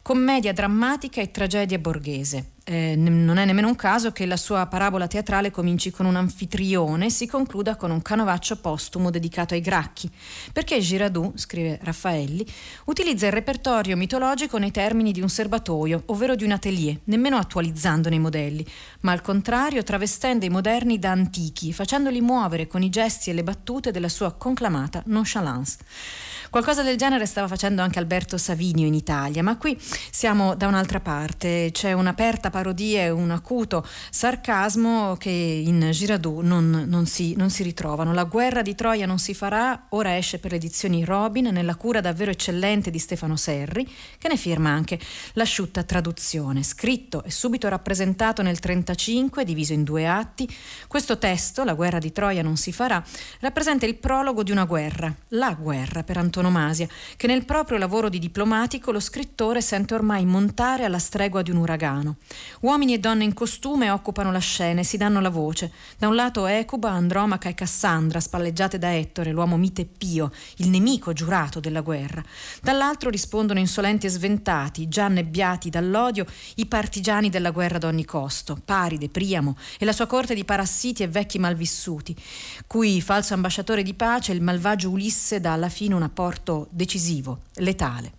Commedia 0.02 0.54
drammatica 0.54 1.22
e 1.22 1.32
tragedia 1.32 1.78
borghese. 1.80 2.52
Eh, 2.70 2.96
non 2.96 3.38
è 3.38 3.46
nemmeno 3.46 3.68
un 3.68 3.76
caso 3.76 4.12
che 4.12 4.28
la 4.28 4.38
sua 4.38 4.68
parabola 4.68 5.08
teatrale 5.08 5.50
cominci 5.50 5.90
con 5.90 6.06
un 6.06 6.16
anfitrione 6.16 7.08
e 7.08 7.10
si 7.10 7.26
concluda 7.26 7.76
con 7.76 7.90
un 7.90 8.00
canovaccio 8.00 8.58
postumo 8.58 9.10
dedicato 9.10 9.56
ai 9.56 9.62
gracchi, 9.62 10.08
perché 10.54 10.80
Girardot, 10.80 11.36
scrive 11.36 11.80
Raffaelli, 11.82 12.46
utilizza 12.86 13.26
il 13.26 13.32
repertorio 13.32 13.98
mitologico 13.98 14.60
nei 14.60 14.70
termini 14.70 15.12
di 15.12 15.20
un 15.20 15.30
serbatoio, 15.30 16.04
ovvero 16.08 16.36
di 16.36 16.44
un 16.44 16.52
atelier, 16.52 17.00
nemmeno 17.06 17.38
attualizzandone 17.38 18.14
i 18.14 18.20
modelli, 18.20 18.64
ma 19.02 19.12
al 19.12 19.22
contrario 19.22 19.84
travestendo 19.84 20.46
i 20.46 20.50
moderni 20.50 21.00
da 21.00 21.12
antichi, 21.12 21.74
facendoli 21.74 22.22
muovere 22.22 22.68
con 22.68 22.82
i 22.82 22.90
gesti 22.90 23.30
e 23.30 23.34
le 23.34 23.44
battute 23.44 23.92
della 23.92 24.10
sua 24.10 24.34
conclamata 24.34 25.02
nonchalance. 25.06 25.78
Qualcosa 26.50 26.82
del 26.82 26.98
genere 26.98 27.28
stava 27.28 27.48
facendo 27.48 27.84
anche 27.84 28.00
Alberto 28.00 28.36
Savinio 28.36 28.88
in 28.88 28.96
Italia, 28.96 29.44
ma 29.44 29.56
qui 29.58 29.80
siamo 29.80 30.56
da 30.56 30.66
un'altra 30.66 31.00
parte, 31.00 31.70
c'è 31.72 31.94
un'aperta 31.94 32.50
parodia 32.50 33.04
e 33.04 33.12
un 33.12 33.30
acuto 33.30 33.86
sarcasmo 34.10 35.16
che 35.18 35.30
in 35.30 35.90
Girardot 35.92 36.42
non, 36.42 36.86
non, 36.88 37.06
si, 37.06 37.36
non 37.36 37.52
si 37.52 37.62
ritrovano. 37.62 38.14
La 38.14 38.24
guerra 38.24 38.64
di 38.64 38.74
Troia 38.74 39.06
non 39.06 39.20
si 39.20 39.36
farà, 39.36 39.86
ora 39.90 40.18
esce 40.18 40.40
per 40.40 40.50
le 40.50 40.58
edizioni 40.58 41.06
Robin, 41.06 41.50
nella 41.52 41.76
cura 41.76 42.02
davvero 42.02 42.32
eccellente 42.32 42.90
di 42.90 42.98
Stefano 42.98 43.36
Serri, 43.36 43.88
che 44.18 44.28
ne 44.28 44.36
firma 44.36 44.72
anche 44.72 45.00
l'asciutta 45.34 45.84
traduzione. 45.84 46.64
Scritto 46.64 47.24
e 47.24 47.30
subito 47.30 47.70
rappresentato 47.70 48.42
nel 48.42 48.58
1935, 48.90 49.44
diviso 49.44 49.74
in 49.74 49.84
due 49.84 50.08
atti, 50.08 50.50
questo 50.88 51.18
testo, 51.18 51.64
La 51.64 51.74
guerra 51.74 52.00
di 52.00 52.12
Troia 52.12 52.42
non 52.42 52.58
si 52.58 52.72
farà, 52.72 53.04
rappresenta 53.40 53.86
il 53.86 53.96
prologo 53.96 54.44
di 54.44 54.52
una 54.52 54.66
guerra, 54.66 55.14
la 55.30 55.54
guerra 55.54 56.04
per 56.04 56.18
antonomasia, 56.18 56.88
che 57.16 57.28
nel 57.28 57.46
proprio 57.46 57.78
lavoro 57.78 58.10
di 58.10 58.20
diplomatico 58.20 58.92
lo 58.92 59.00
scrittore 59.00 59.62
sente 59.62 59.94
ormai 59.94 60.26
montare 60.26 60.86
alla 60.86 61.00
stregua 61.00 61.42
di 61.42 61.52
un 61.52 61.58
uragano. 61.58 62.18
Uomini 62.62 62.94
e 62.94 63.00
donne 63.00 63.24
in 63.24 63.34
costume 63.34 63.90
occupano 63.92 64.32
la 64.32 64.40
scena 64.40 64.82
e 64.82 64.84
si 64.84 64.98
danno 64.98 65.22
la 65.22 65.30
voce. 65.30 65.72
Da 65.98 66.08
un 66.08 66.16
lato 66.16 66.46
Ecuba, 66.46 66.90
Andromaca 66.90 67.50
e 67.50 67.54
Cassandra, 67.54 68.20
spalleggiate 68.20 68.78
da 68.78 68.96
Ettore, 68.96 69.32
l'uomo 69.32 69.58
mite 69.58 69.86
pio, 69.86 70.32
il 70.58 70.70
nemico 70.70 71.14
giurato 71.14 71.60
della 71.60 71.82
guerra. 71.82 72.24
Dall'altro 72.62 73.10
rispondono 73.10 73.60
insolenti 73.60 74.06
e 74.08 74.10
sventati, 74.10 74.88
già 74.88 75.08
nebbiati 75.08 75.70
dall'odio, 75.70 76.26
i 76.56 76.66
partigiani 76.66 77.30
della 77.30 77.52
guerra 77.52 77.78
d'ogni 77.78 78.06
costo, 78.06 78.58
Paride, 78.80 79.10
Priamo 79.10 79.58
e 79.78 79.86
la 79.86 79.92
sua 79.92 80.08
corte 80.08 80.34
di 80.34 80.46
parassiti 80.46 81.04
e 81.04 81.08
vecchi 81.08 81.38
malvissuti, 81.38 82.16
cui 82.66 83.02
falso 83.02 83.34
ambasciatore 83.34 83.84
di 83.84 83.94
pace 83.94 84.32
il 84.32 84.42
malvagio 84.42 84.90
Ulisse 84.90 85.40
dà 85.40 85.54
alla 85.54 85.70
fine 85.70 85.96
una 85.96 86.08
porta 86.08 86.28
rapporto 86.30 86.68
decisivo, 86.72 87.42
letale. 87.56 88.14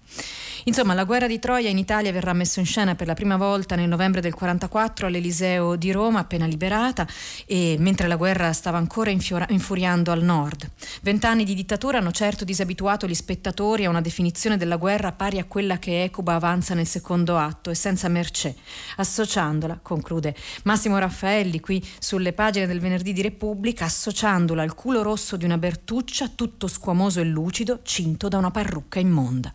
Insomma, 0.64 0.94
la 0.94 1.04
guerra 1.04 1.26
di 1.26 1.38
Troia 1.38 1.68
in 1.68 1.78
Italia 1.78 2.12
verrà 2.12 2.32
messa 2.32 2.60
in 2.60 2.66
scena 2.66 2.94
per 2.94 3.06
la 3.06 3.14
prima 3.14 3.36
volta 3.36 3.76
nel 3.76 3.88
novembre 3.88 4.20
del 4.20 4.34
44 4.34 5.06
all'Eliseo 5.06 5.76
di 5.76 5.90
Roma, 5.90 6.20
appena 6.20 6.46
liberata, 6.46 7.06
e 7.46 7.76
mentre 7.78 8.08
la 8.08 8.16
guerra 8.16 8.52
stava 8.52 8.78
ancora 8.78 9.10
infiora- 9.10 9.46
infuriando 9.48 10.12
al 10.12 10.22
nord. 10.22 10.68
Vent'anni 11.02 11.44
di 11.44 11.54
dittatura 11.54 11.98
hanno 11.98 12.10
certo 12.10 12.44
disabituato 12.44 13.06
gli 13.06 13.14
spettatori 13.14 13.84
a 13.84 13.88
una 13.90 14.00
definizione 14.00 14.56
della 14.56 14.76
guerra 14.76 15.12
pari 15.12 15.38
a 15.38 15.44
quella 15.44 15.78
che 15.78 16.04
Ecuba 16.04 16.34
avanza 16.34 16.74
nel 16.74 16.86
secondo 16.86 17.38
atto 17.38 17.70
e 17.70 17.74
senza 17.74 18.08
mercé, 18.08 18.54
associandola, 18.96 19.80
conclude 19.82 20.34
Massimo 20.64 20.98
Raffaelli 20.98 21.60
qui 21.60 21.86
sulle 21.98 22.32
pagine 22.32 22.66
del 22.66 22.80
venerdì 22.80 23.12
di 23.12 23.22
Repubblica, 23.22 23.86
associandola 23.86 24.62
al 24.62 24.74
culo 24.74 25.02
rosso 25.02 25.36
di 25.36 25.44
una 25.44 25.58
Bertuccia 25.58 26.28
tutto 26.34 26.66
squamoso 26.66 27.20
e 27.20 27.24
lucido, 27.24 27.80
cinto 27.82 28.28
da 28.28 28.38
una 28.38 28.50
parrucca 28.50 28.98
immonda. 28.98 29.52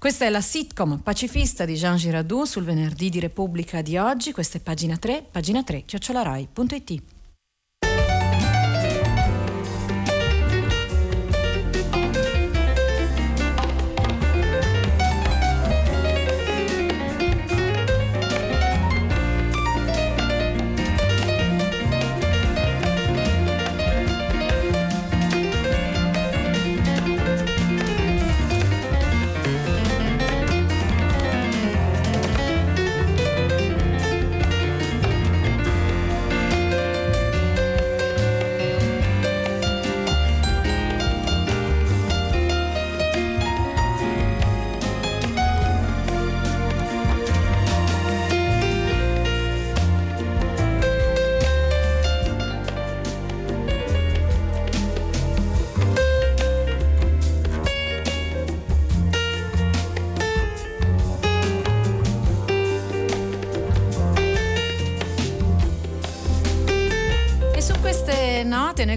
Questa 0.00 0.24
è 0.24 0.30
la 0.30 0.40
sitcom 0.40 1.00
pacifista 1.00 1.66
di 1.66 1.74
Jean 1.74 1.98
Girardot 1.98 2.46
sul 2.46 2.64
venerdì 2.64 3.10
di 3.10 3.20
Repubblica 3.20 3.82
di 3.82 3.98
oggi. 3.98 4.32
Questa 4.32 4.56
è 4.56 4.60
pagina 4.62 4.96
3, 4.96 5.26
pagina 5.30 5.62
3, 5.62 5.84
chiocciolarai.it. 5.84 7.02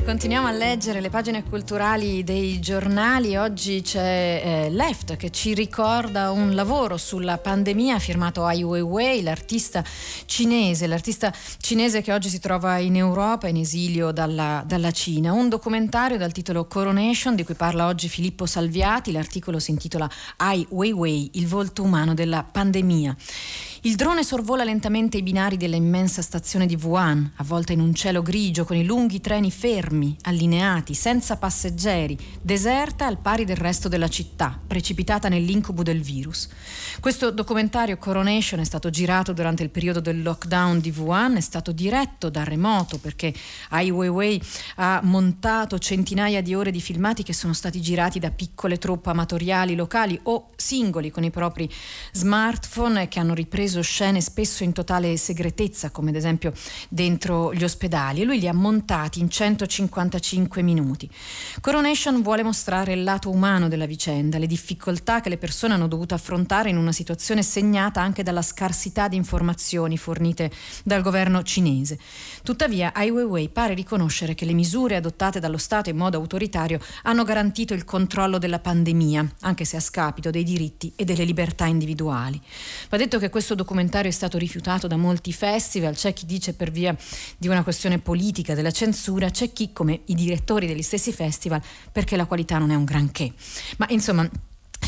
continuiamo 0.04 0.48
a 0.48 0.52
leggere 0.52 1.00
le 1.00 1.10
pagine 1.10 1.44
culturali 1.44 2.26
dei 2.26 2.60
giornali. 2.60 3.38
Oggi 3.38 3.82
c'è 3.82 4.42
eh, 4.44 4.70
Left 4.70 5.16
che 5.16 5.30
ci 5.30 5.54
ricorda 5.54 6.32
un 6.32 6.56
lavoro 6.56 6.98
sulla 6.98 7.38
pandemia 7.38 8.00
firmato 8.00 8.44
Ai 8.44 8.63
Weiwei, 8.63 9.22
l'artista 9.22 9.84
cinese, 10.26 10.88
l'artista 10.88 11.34
cinese 11.60 12.02
che 12.02 12.12
oggi 12.12 12.28
si 12.28 12.39
trova 12.39 12.80
in 12.80 12.98
Europa 12.98 13.48
in 13.48 13.58
esilio 13.58 14.12
dalla, 14.12 14.62
dalla 14.66 14.92
Cina. 14.92 15.32
Un 15.32 15.48
documentario 15.48 16.18
dal 16.18 16.34
titolo 16.34 16.66
Coronation 16.66 17.36
di 17.36 17.46
cui 17.46 17.56
parla 17.56 17.88
oggi 17.88 18.10
Filippo 18.10 18.46
Salviati. 18.46 19.13
L'articolo 19.13 19.60
si 19.60 19.72
intitola 19.72 20.10
Ai 20.38 20.66
Weiwei, 20.70 21.32
il 21.36 21.48
volto 21.48 21.82
umano 21.82 22.13
della 22.13 22.44
pandemia. 22.44 23.16
Il 23.86 23.96
drone 23.96 24.24
sorvola 24.24 24.63
lentamente 24.63 25.17
i 25.17 25.24
binari 25.24 25.58
della 25.58 25.76
immensa 25.76 26.22
stazione 26.22 26.65
di 26.65 26.80
Wuhan, 26.82 27.34
avvolta 27.36 27.74
in 27.74 27.82
un 27.82 27.93
cielo 27.93 28.22
grigio 28.22 28.63
con 28.63 28.78
i 28.78 28.86
lunghi 28.86 29.19
treni 29.19 29.52
fermi, 29.52 30.15
allineati, 30.22 30.93
senza 30.93 31.36
passeggeri, 31.36 32.17
deserta 32.41 33.06
al 33.06 33.17
pari 33.17 33.43
del 33.43 33.58
resto 33.58 33.89
della 33.89 34.08
città, 34.08 34.58
precipitata 34.65 35.28
nell'incubo 35.28 35.84
del 35.84 36.00
virus. 36.02 36.48
Questo 37.02 37.30
documentario 37.30 37.98
Coronation 37.98 38.62
è 38.62 38.63
stato 38.63 38.89
girato 38.89 39.34
durante 39.34 39.63
il 39.63 39.69
periodo 39.69 40.00
del 40.00 40.22
lockdown 40.22 40.80
di 40.80 40.93
Wuhan, 40.96 41.36
è 41.36 41.41
stato 41.41 41.74
diretto 41.74 42.30
da 42.30 42.46
remoto 42.46 43.00
perché 43.00 43.34
Ai 43.72 43.91
Weiwei 43.91 44.41
ha 44.76 45.02
montato 45.04 45.78
centinaia 45.78 46.41
di 46.41 46.56
ore 46.56 46.72
di 46.72 46.80
filmati 46.80 47.22
che 47.22 47.34
sono 47.34 47.52
stati 47.52 47.82
girati 47.82 48.17
da 48.17 48.32
piccole 48.32 48.78
truppe 48.78 49.10
amatoriali 49.10 49.76
locali 49.76 50.17
o 50.24 50.52
singoli 50.56 51.12
con 51.12 51.26
i 51.26 51.32
propri 51.32 51.69
smartphone 52.13 53.10
che 53.10 53.19
hanno 53.19 53.34
ripreso 53.34 53.72
ripreso 53.74 53.82
scene 53.82 54.22
spesso 54.22 54.64
in 54.64 54.72
totale 54.72 55.18
segretezza, 55.18 55.90
come 55.90 56.10
ad 56.10 56.16
esempio 56.16 56.54
dentro 56.90 57.54
gli 57.54 57.64
ospedali, 57.64 58.22
e 58.22 58.26
lui 58.26 58.40
li 58.40 58.48
ha 58.48 58.54
montati 58.54 59.20
in 59.20 59.30
155 59.30 60.62
minuti. 60.62 61.10
Coronation 61.60 62.22
vuole 62.22 62.44
mostrare 62.44 62.94
il 62.94 63.04
lato 63.04 63.30
umano 63.30 63.68
della 63.68 63.86
vicenda, 63.86 64.38
le 64.38 64.46
difficoltà 64.48 65.22
che 65.22 65.30
le 65.30 65.38
persone 65.38 65.74
hanno 65.74 65.88
dovuto 65.88 66.14
affrontare 66.14 66.70
in 66.70 66.78
una 66.78 66.92
situazione 66.92 67.42
segnata 67.42 68.02
anche 68.02 68.22
dalla 68.22 68.42
scarsità 68.42 69.08
di 69.08 69.16
informazioni 69.16 69.98
fornite 69.98 70.52
dal 70.84 71.02
governo 71.02 71.42
cinese. 71.42 71.98
Tuttavia, 72.44 72.94
Ai 72.94 73.10
Weiwei 73.10 73.50
pare 73.50 73.74
riconoscere 73.74 74.36
che 74.36 74.46
le 74.46 74.54
misure 74.54 74.98
adottate 74.98 75.40
dallo 75.40 75.58
Stato 75.58 75.90
in 75.90 75.98
modo 75.98 76.18
autoritario 76.18 76.80
hanno 77.04 77.24
garantito 77.24 77.74
il 77.74 77.86
controllo 77.86 78.38
della 78.38 78.60
pandemia, 78.60 79.36
anche 79.42 79.66
se 79.66 79.78
a 79.78 79.80
scapito 79.80 80.30
dei 80.30 80.44
diritti 80.44 80.92
e 80.96 81.06
delle 81.06 81.24
libertà 81.24 81.66
individuali. 81.66 82.40
Va 82.90 82.98
detto 82.98 83.18
che 83.18 83.30
questo 83.30 83.56
documentario 83.63 84.10
è 84.10 84.13
stato 84.13 84.38
rifiutato 84.38 84.88
da 84.88 84.97
molti 84.97 85.34
festival, 85.34 85.95
c'è 85.95 86.13
chi 86.13 86.26
dice 86.26 86.54
per 86.54 86.69
via 86.69 86.95
di 87.38 87.47
una 87.47 87.63
questione 87.63 87.97
politica 87.99 88.54
della 88.54 88.71
censura, 88.71 89.30
c'è 89.30 89.52
chi 89.52 89.71
come 89.73 90.02
i 90.06 90.15
direttori 90.15 90.67
degli 90.67 90.82
stessi 90.82 91.12
festival 91.12 91.62
perché 91.91 92.15
la 92.15 92.26
qualità 92.26 92.58
non 92.58 92.71
è 92.71 92.76
un 92.76 92.84
granché. 92.84 93.32
Ma 93.78 93.88
insomma 93.89 94.30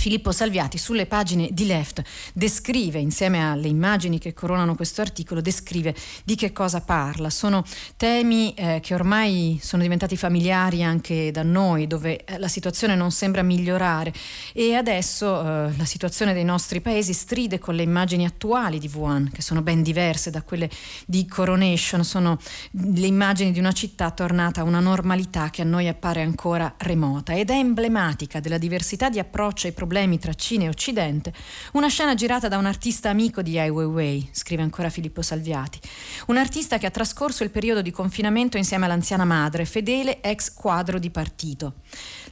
Filippo 0.05 0.31
Salviati 0.31 0.77
sulle 0.77 1.07
pagine 1.07 1.47
di 1.51 1.65
Left 1.65 2.03
descrive, 2.31 2.99
insieme 2.99 3.43
alle 3.43 3.67
immagini 3.67 4.19
che 4.19 4.33
coronano 4.35 4.75
questo 4.75 5.01
articolo, 5.01 5.41
descrive 5.41 5.95
di 6.23 6.35
che 6.35 6.51
cosa 6.51 6.81
parla. 6.81 7.31
Sono 7.31 7.63
temi 7.97 8.53
eh, 8.53 8.79
che 8.83 8.93
ormai 8.93 9.57
sono 9.63 9.81
diventati 9.81 10.15
familiari 10.15 10.83
anche 10.83 11.31
da 11.31 11.41
noi, 11.41 11.87
dove 11.87 12.23
eh, 12.23 12.37
la 12.37 12.47
situazione 12.47 12.93
non 12.93 13.09
sembra 13.09 13.41
migliorare. 13.41 14.13
E 14.53 14.75
adesso 14.75 15.41
eh, 15.41 15.75
la 15.75 15.85
situazione 15.85 16.33
dei 16.33 16.45
nostri 16.45 16.81
paesi 16.81 17.11
stride 17.11 17.57
con 17.57 17.73
le 17.73 17.81
immagini 17.81 18.25
attuali 18.25 18.77
di 18.77 18.91
Wuhan, 18.93 19.31
che 19.33 19.41
sono 19.41 19.63
ben 19.63 19.81
diverse 19.81 20.29
da 20.29 20.43
quelle 20.43 20.69
di 21.07 21.25
Coronation, 21.25 22.03
sono 22.03 22.37
le 22.73 23.07
immagini 23.07 23.51
di 23.51 23.57
una 23.57 23.71
città 23.71 24.11
tornata 24.11 24.61
a 24.61 24.65
una 24.65 24.79
normalità 24.79 25.49
che 25.49 25.63
a 25.63 25.65
noi 25.65 25.87
appare 25.87 26.21
ancora 26.21 26.75
remota. 26.77 27.33
Ed 27.33 27.49
è 27.49 27.55
emblematica 27.55 28.39
della 28.39 28.59
diversità 28.59 29.09
di 29.09 29.17
approccio 29.17 29.65
ai 29.65 29.73
problemi 29.73 29.93
problemi 29.95 30.19
tra 30.19 30.33
Cina 30.33 30.65
e 30.65 30.67
Occidente, 30.67 31.31
una 31.71 31.87
scena 31.87 32.15
girata 32.15 32.49
da 32.49 32.57
un 32.57 32.65
artista 32.65 33.09
amico 33.09 33.41
di 33.41 33.57
Ai 33.57 33.69
Weiwei, 33.69 34.27
scrive 34.33 34.61
ancora 34.61 34.89
Filippo 34.89 35.21
Salviati. 35.21 35.79
Un 36.27 36.35
artista 36.35 36.77
che 36.77 36.85
ha 36.85 36.91
trascorso 36.91 37.45
il 37.45 37.49
periodo 37.49 37.81
di 37.81 37.91
confinamento 37.91 38.57
insieme 38.57 38.83
all'anziana 38.83 39.23
madre, 39.23 39.63
fedele 39.63 40.21
ex 40.21 40.53
quadro 40.53 40.99
di 40.99 41.09
partito. 41.11 41.75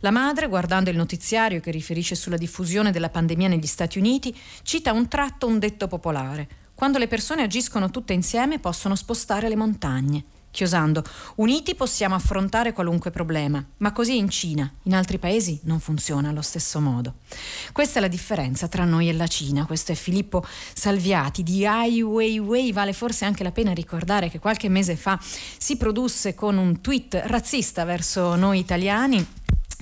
La 0.01 0.11
madre, 0.11 0.49
guardando 0.49 0.89
il 0.89 0.97
notiziario 0.97 1.61
che 1.61 1.71
riferisce 1.71 2.15
sulla 2.15 2.35
diffusione 2.35 2.91
della 2.91 3.09
pandemia 3.09 3.47
negli 3.47 3.65
Stati 3.65 3.97
Uniti, 3.97 4.37
cita 4.63 4.91
un 4.91 5.07
tratto 5.07 5.47
un 5.47 5.57
detto 5.57 5.87
popolare. 5.87 6.49
Quando 6.75 6.97
le 6.97 7.07
persone 7.07 7.43
agiscono 7.43 7.89
tutte 7.89 8.11
insieme 8.11 8.59
possono 8.59 8.97
spostare 8.97 9.47
le 9.47 9.55
montagne 9.55 10.25
chiosando, 10.53 11.03
uniti 11.37 11.73
possiamo 11.73 12.13
affrontare 12.13 12.73
qualunque 12.73 13.09
problema, 13.09 13.65
ma 13.77 13.91
così 13.91 14.17
in 14.17 14.29
Cina, 14.29 14.71
in 14.83 14.93
altri 14.93 15.17
paesi 15.17 15.59
non 15.63 15.79
funziona 15.79 16.29
allo 16.29 16.43
stesso 16.43 16.79
modo. 16.79 17.15
Questa 17.71 17.97
è 17.97 18.01
la 18.01 18.07
differenza 18.07 18.67
tra 18.67 18.85
noi 18.85 19.09
e 19.09 19.13
la 19.13 19.25
Cina, 19.25 19.65
questo 19.65 19.93
è 19.93 19.95
Filippo 19.95 20.45
Salviati 20.73 21.41
di 21.41 21.65
Ai 21.65 22.03
Weiwei, 22.03 22.71
vale 22.71 22.93
forse 22.93 23.25
anche 23.25 23.41
la 23.41 23.51
pena 23.51 23.73
ricordare 23.73 24.29
che 24.29 24.37
qualche 24.37 24.69
mese 24.69 24.95
fa 24.95 25.19
si 25.19 25.75
produsse 25.75 26.35
con 26.35 26.57
un 26.57 26.81
tweet 26.81 27.23
razzista 27.25 27.83
verso 27.83 28.35
noi 28.35 28.59
italiani 28.59 29.25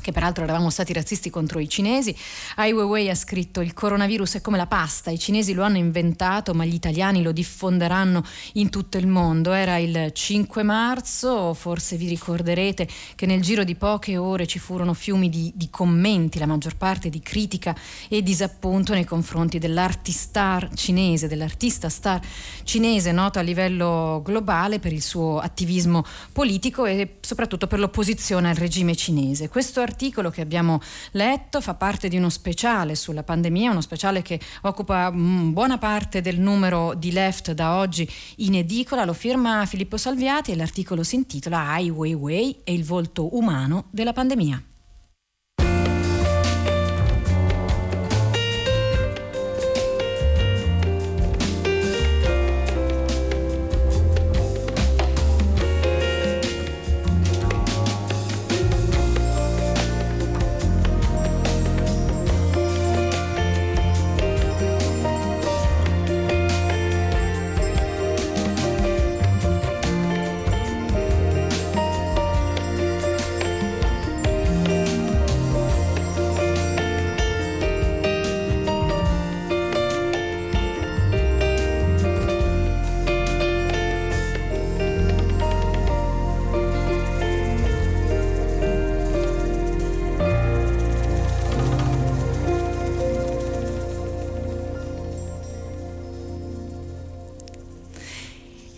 che 0.02 0.12
peraltro 0.12 0.44
eravamo 0.44 0.70
stati 0.70 0.92
razzisti 0.94 1.30
contro 1.30 1.60
i 1.60 1.70
cinesi. 1.70 2.16
Ai 2.56 2.74
Weiwei 2.74 3.10
ha 3.10 3.16
scritto 3.16 3.62
il 3.62 3.74
coronavirus 3.74 4.36
è 4.36 4.42
come 4.42 4.58
la 4.58 4.68
pasta, 4.68 5.12
i 5.12 5.20
cinesi 5.20 5.54
lo 5.54 5.64
hanno 5.64 5.78
inventato 5.78 6.54
ma 6.54 6.66
gli 6.66 6.74
italiani 6.74 7.22
lo 7.22 7.32
diffonderanno 7.32 8.24
in 8.54 8.70
tutto 8.70 8.98
il 8.98 9.08
mondo. 9.08 9.54
Era 9.54 9.78
il 9.78 10.12
5 10.12 10.64
marzo, 10.64 11.54
forse 11.54 11.96
vi 11.96 12.08
ricorderete 12.08 12.88
che 13.16 13.26
nel 13.26 13.42
giro 13.42 13.64
di 13.64 13.76
poche 13.76 14.18
ore 14.18 14.48
ci 14.48 14.60
furono 14.60 14.94
fiumi 14.94 15.30
di, 15.30 15.52
di 15.56 15.70
commenti, 15.70 16.40
la 16.40 16.46
maggior 16.46 16.76
parte 16.76 17.10
di 17.10 17.22
critica 17.22 17.76
e 18.10 18.22
disappunto 18.22 18.94
nei 18.94 19.06
confronti 19.06 19.60
dell'artistar 19.60 20.70
cinese, 20.74 21.28
dell'artista 21.28 21.90
star 21.90 22.20
cinese 22.64 23.12
noto 23.12 23.40
a 23.40 23.42
livello 23.42 24.22
globale 24.24 24.80
per 24.80 24.94
il 24.94 25.02
suo 25.02 25.40
attivismo 25.40 26.04
politico 26.32 26.86
e 26.86 27.18
soprattutto 27.22 27.68
per 27.68 27.80
l'opposizione 27.80 28.50
al 28.50 28.56
regime 28.56 28.96
cinese. 28.96 29.50
Questo 29.50 29.82
articolo 29.92 30.30
che 30.30 30.42
abbiamo 30.42 30.80
letto 31.12 31.62
fa 31.62 31.76
parte 31.76 32.08
di 32.08 32.18
uno 32.18 32.30
speciale 32.30 32.96
sulla 32.96 33.24
pandemia, 33.24 33.72
uno 33.72 33.82
speciale 33.82 34.22
che 34.22 34.40
occupa 34.62 35.12
mm, 35.12 35.52
buona 35.52 35.78
parte 35.78 36.22
del 36.22 36.40
numero 36.40 36.94
di 36.94 37.12
Left 37.12 37.52
da 37.52 37.76
oggi 37.76 38.10
in 38.38 38.56
edicola, 38.56 39.06
lo 39.06 39.14
firma 39.14 39.66
Filippo 39.66 39.98
Salviati 39.98 40.52
e 40.52 40.56
l'articolo 40.56 41.04
si 41.04 41.16
intitola 41.16 41.70
Ai 41.70 41.90
Weiwei 41.90 42.62
e 42.64 42.74
il 42.74 42.86
volto 42.86 43.36
umano 43.36 43.88
della 43.92 44.14
pandemia. 44.14 44.71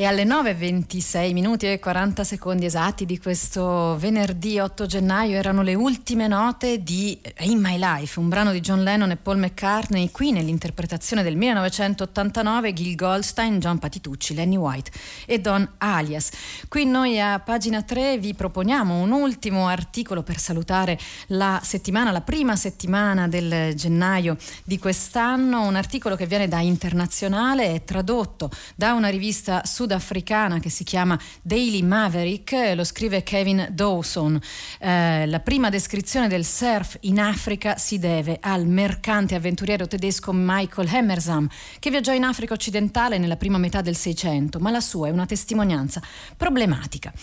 E 0.03 0.05
alle 0.05 0.25
9.26 0.25 1.31
minuti 1.31 1.65
e 1.65 1.79
40 1.79 2.25
secondi 2.25 2.65
esatti 2.65 3.05
di 3.05 3.17
questo 3.19 3.95
venerdì 3.97 4.59
8 4.59 4.85
gennaio 4.85 5.37
erano 5.37 5.61
le 5.61 5.75
ultime 5.75 6.27
note 6.27 6.83
di 6.83 7.17
In 7.43 7.61
My 7.61 7.77
Life, 7.77 8.19
un 8.19 8.27
brano 8.27 8.51
di 8.51 8.59
John 8.59 8.83
Lennon 8.83 9.11
e 9.11 9.15
Paul 9.15 9.37
McCartney, 9.37 10.11
qui 10.11 10.33
nell'interpretazione 10.33 11.23
del 11.23 11.37
1989 11.37 12.73
Gil 12.73 12.95
Goldstein, 12.95 13.59
John 13.59 13.79
Patitucci, 13.79 14.33
Lenny 14.33 14.57
White 14.57 14.91
e 15.25 15.39
Don 15.39 15.65
Alias. 15.77 16.31
Qui 16.67 16.83
noi 16.83 17.21
a 17.21 17.39
pagina 17.39 17.81
3 17.81 18.17
vi 18.17 18.33
proponiamo 18.33 18.99
un 18.99 19.11
ultimo 19.11 19.69
articolo 19.69 20.21
per 20.21 20.37
salutare 20.37 20.99
la 21.27 21.61
settimana, 21.63 22.11
la 22.11 22.19
prima 22.19 22.57
settimana 22.57 23.29
del 23.29 23.73
gennaio 23.73 24.35
di 24.65 24.77
quest'anno, 24.77 25.65
un 25.65 25.77
articolo 25.77 26.17
che 26.17 26.25
viene 26.25 26.49
da 26.49 26.59
Internazionale, 26.59 27.73
è 27.73 27.85
tradotto 27.85 28.51
da 28.75 28.91
una 28.91 29.07
rivista 29.07 29.61
sud 29.63 29.91
sudafricana 29.93 30.59
che 30.59 30.69
si 30.69 30.83
chiama 30.83 31.19
Daily 31.41 31.81
Maverick, 31.81 32.73
lo 32.75 32.83
scrive 32.83 33.23
Kevin 33.23 33.67
Dawson. 33.71 34.39
Eh, 34.79 35.25
la 35.27 35.39
prima 35.39 35.69
descrizione 35.69 36.27
del 36.27 36.45
surf 36.45 36.97
in 37.01 37.19
Africa 37.19 37.77
si 37.77 37.99
deve 37.99 38.37
al 38.41 38.65
mercante 38.65 39.35
avventuriero 39.35 39.87
tedesco 39.87 40.31
Michael 40.33 40.89
Hammersam, 40.91 41.47
che 41.79 41.89
viaggiò 41.89 42.13
in 42.13 42.23
Africa 42.23 42.53
occidentale 42.53 43.17
nella 43.17 43.35
prima 43.35 43.57
metà 43.57 43.81
del 43.81 43.95
Seicento, 43.95 44.59
ma 44.59 44.71
la 44.71 44.81
sua 44.81 45.07
è 45.07 45.11
una 45.11 45.25
testimonianza 45.25 46.01
problematica, 46.35 47.13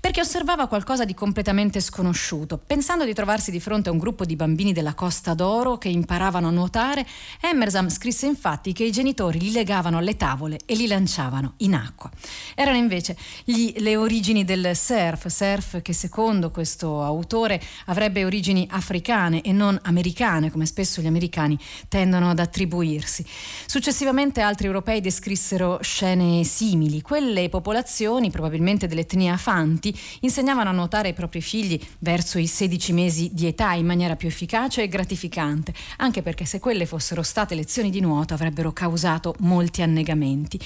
perché 0.00 0.20
osservava 0.20 0.66
qualcosa 0.66 1.04
di 1.04 1.14
completamente 1.14 1.80
sconosciuto. 1.80 2.58
Pensando 2.58 3.04
di 3.04 3.14
trovarsi 3.14 3.50
di 3.50 3.60
fronte 3.60 3.88
a 3.88 3.92
un 3.92 3.98
gruppo 3.98 4.24
di 4.24 4.36
bambini 4.36 4.72
della 4.72 4.94
Costa 4.94 5.34
d'Oro 5.34 5.78
che 5.78 5.88
imparavano 5.88 6.48
a 6.48 6.50
nuotare, 6.50 7.06
Emerson 7.40 7.90
scrisse 7.90 8.26
infatti 8.26 8.72
che 8.72 8.84
i 8.84 8.92
genitori 8.92 9.38
li 9.38 9.52
legavano 9.52 9.98
alle 9.98 10.16
tavole 10.16 10.58
e 10.66 10.74
li 10.74 10.86
lanciavano 10.86 11.54
in 11.58 11.74
acqua. 11.74 12.10
Erano 12.54 12.76
invece 12.76 13.16
gli, 13.44 13.72
le 13.78 13.96
origini 13.96 14.44
del 14.44 14.70
surf, 14.74 15.26
surf 15.26 15.82
che 15.82 15.92
secondo 15.92 16.50
questo 16.50 17.02
autore 17.02 17.60
avrebbe 17.86 18.24
origini 18.24 18.66
africane 18.70 19.42
e 19.42 19.52
non 19.52 19.78
americane, 19.82 20.50
come 20.50 20.66
spesso 20.66 21.00
gli 21.00 21.06
americani 21.06 21.58
tendono 21.88 22.30
ad 22.30 22.38
attribuirsi. 22.38 23.24
Successivamente 23.66 24.40
altri 24.40 24.66
europei 24.66 25.00
descrissero 25.00 25.78
scene 25.82 26.44
simili. 26.44 27.02
Quelle 27.02 27.48
popolazioni, 27.48 28.30
probabilmente 28.30 28.86
dell'etnia 28.86 29.36
Fanti, 29.36 29.96
insegnavano 30.20 30.70
a 30.70 30.72
nuotare 30.72 31.08
ai 31.08 31.14
propri 31.14 31.40
figli 31.40 31.80
verso 32.00 32.38
i 32.38 32.46
16 32.46 32.92
mesi 32.92 33.30
di 33.32 33.46
età 33.46 33.72
in 33.72 33.86
maniera 33.86 34.16
più 34.16 34.28
efficace 34.28 34.82
e 34.82 34.88
gratificante, 34.88 35.72
anche 35.98 36.22
perché 36.22 36.44
se 36.44 36.58
quelle 36.58 36.86
fossero 36.86 37.22
state 37.22 37.54
lezioni 37.54 37.90
di 37.90 38.00
nuoto 38.00 38.34
avrebbero 38.34 38.72
causato 38.72 39.34
molti 39.40 39.82
annegamenti. 39.82 40.58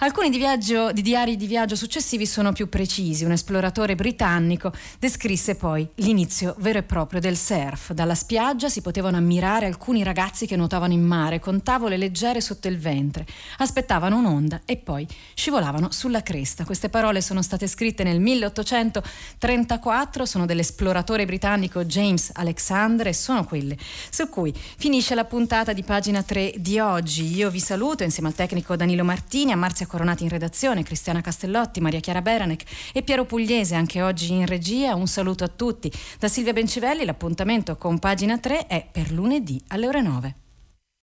Alcuni 0.00 0.28
di, 0.28 0.38
viaggio, 0.38 0.90
di 0.92 1.02
diari 1.02 1.36
di 1.36 1.46
viaggio 1.46 1.76
successivi 1.76 2.26
sono 2.26 2.50
più 2.52 2.68
precisi. 2.68 3.24
Un 3.24 3.30
esploratore 3.30 3.94
britannico 3.94 4.72
descrisse 4.98 5.54
poi 5.54 5.88
l'inizio 5.96 6.56
vero 6.58 6.78
e 6.80 6.82
proprio 6.82 7.20
del 7.20 7.36
surf. 7.36 7.92
Dalla 7.92 8.16
spiaggia 8.16 8.68
si 8.68 8.80
potevano 8.80 9.18
ammirare 9.18 9.66
alcuni 9.66 10.02
ragazzi 10.02 10.46
che 10.46 10.56
nuotavano 10.56 10.92
in 10.92 11.02
mare 11.02 11.38
con 11.38 11.62
tavole 11.62 11.96
leggere 11.96 12.40
sotto 12.40 12.66
il 12.66 12.78
ventre, 12.78 13.24
aspettavano 13.58 14.16
un'onda 14.16 14.62
e 14.64 14.78
poi 14.78 15.06
scivolavano 15.34 15.92
sulla 15.92 16.22
cresta. 16.22 16.64
Queste 16.64 16.88
parole 16.88 17.20
sono 17.20 17.40
state 17.40 17.68
scritte 17.68 18.02
nel 18.02 18.18
1834, 18.18 20.26
sono 20.26 20.44
dell'esploratore 20.44 21.24
britannico 21.24 21.84
James 21.84 22.32
Alexander 22.34 23.06
e 23.06 23.12
sono 23.12 23.44
quelle 23.44 23.78
su 24.10 24.28
cui 24.28 24.52
finisce 24.54 25.14
la 25.14 25.24
puntata 25.24 25.72
di 25.72 25.84
pagina 25.84 26.24
3 26.24 26.54
di 26.56 26.80
oggi. 26.80 27.32
Io 27.32 27.48
vi 27.48 27.60
saluto 27.60 28.02
insieme 28.02 28.28
al 28.28 28.34
tecnico 28.34 28.74
Danilo 28.74 29.04
Martini, 29.04 29.52
a 29.52 29.56
Marzia 29.56 29.82
Coronati 29.86 30.22
in 30.22 30.28
redazione, 30.28 30.82
Cristiana 30.82 31.20
Castellotti, 31.20 31.80
Maria 31.80 32.00
Chiara 32.00 32.22
Beranec 32.22 32.62
e 32.92 33.02
Piero 33.02 33.24
Pugliese 33.24 33.74
anche 33.74 34.02
oggi 34.02 34.32
in 34.32 34.46
regia. 34.46 34.94
Un 34.94 35.06
saluto 35.06 35.44
a 35.44 35.48
tutti. 35.48 35.90
Da 36.18 36.28
Silvia 36.28 36.52
Bencivelli 36.52 37.04
l'appuntamento 37.04 37.76
con 37.76 37.98
pagina 37.98 38.38
3 38.38 38.66
è 38.66 38.86
per 38.90 39.10
lunedì 39.10 39.62
alle 39.68 39.86
ore 39.86 40.02
9. 40.02 40.34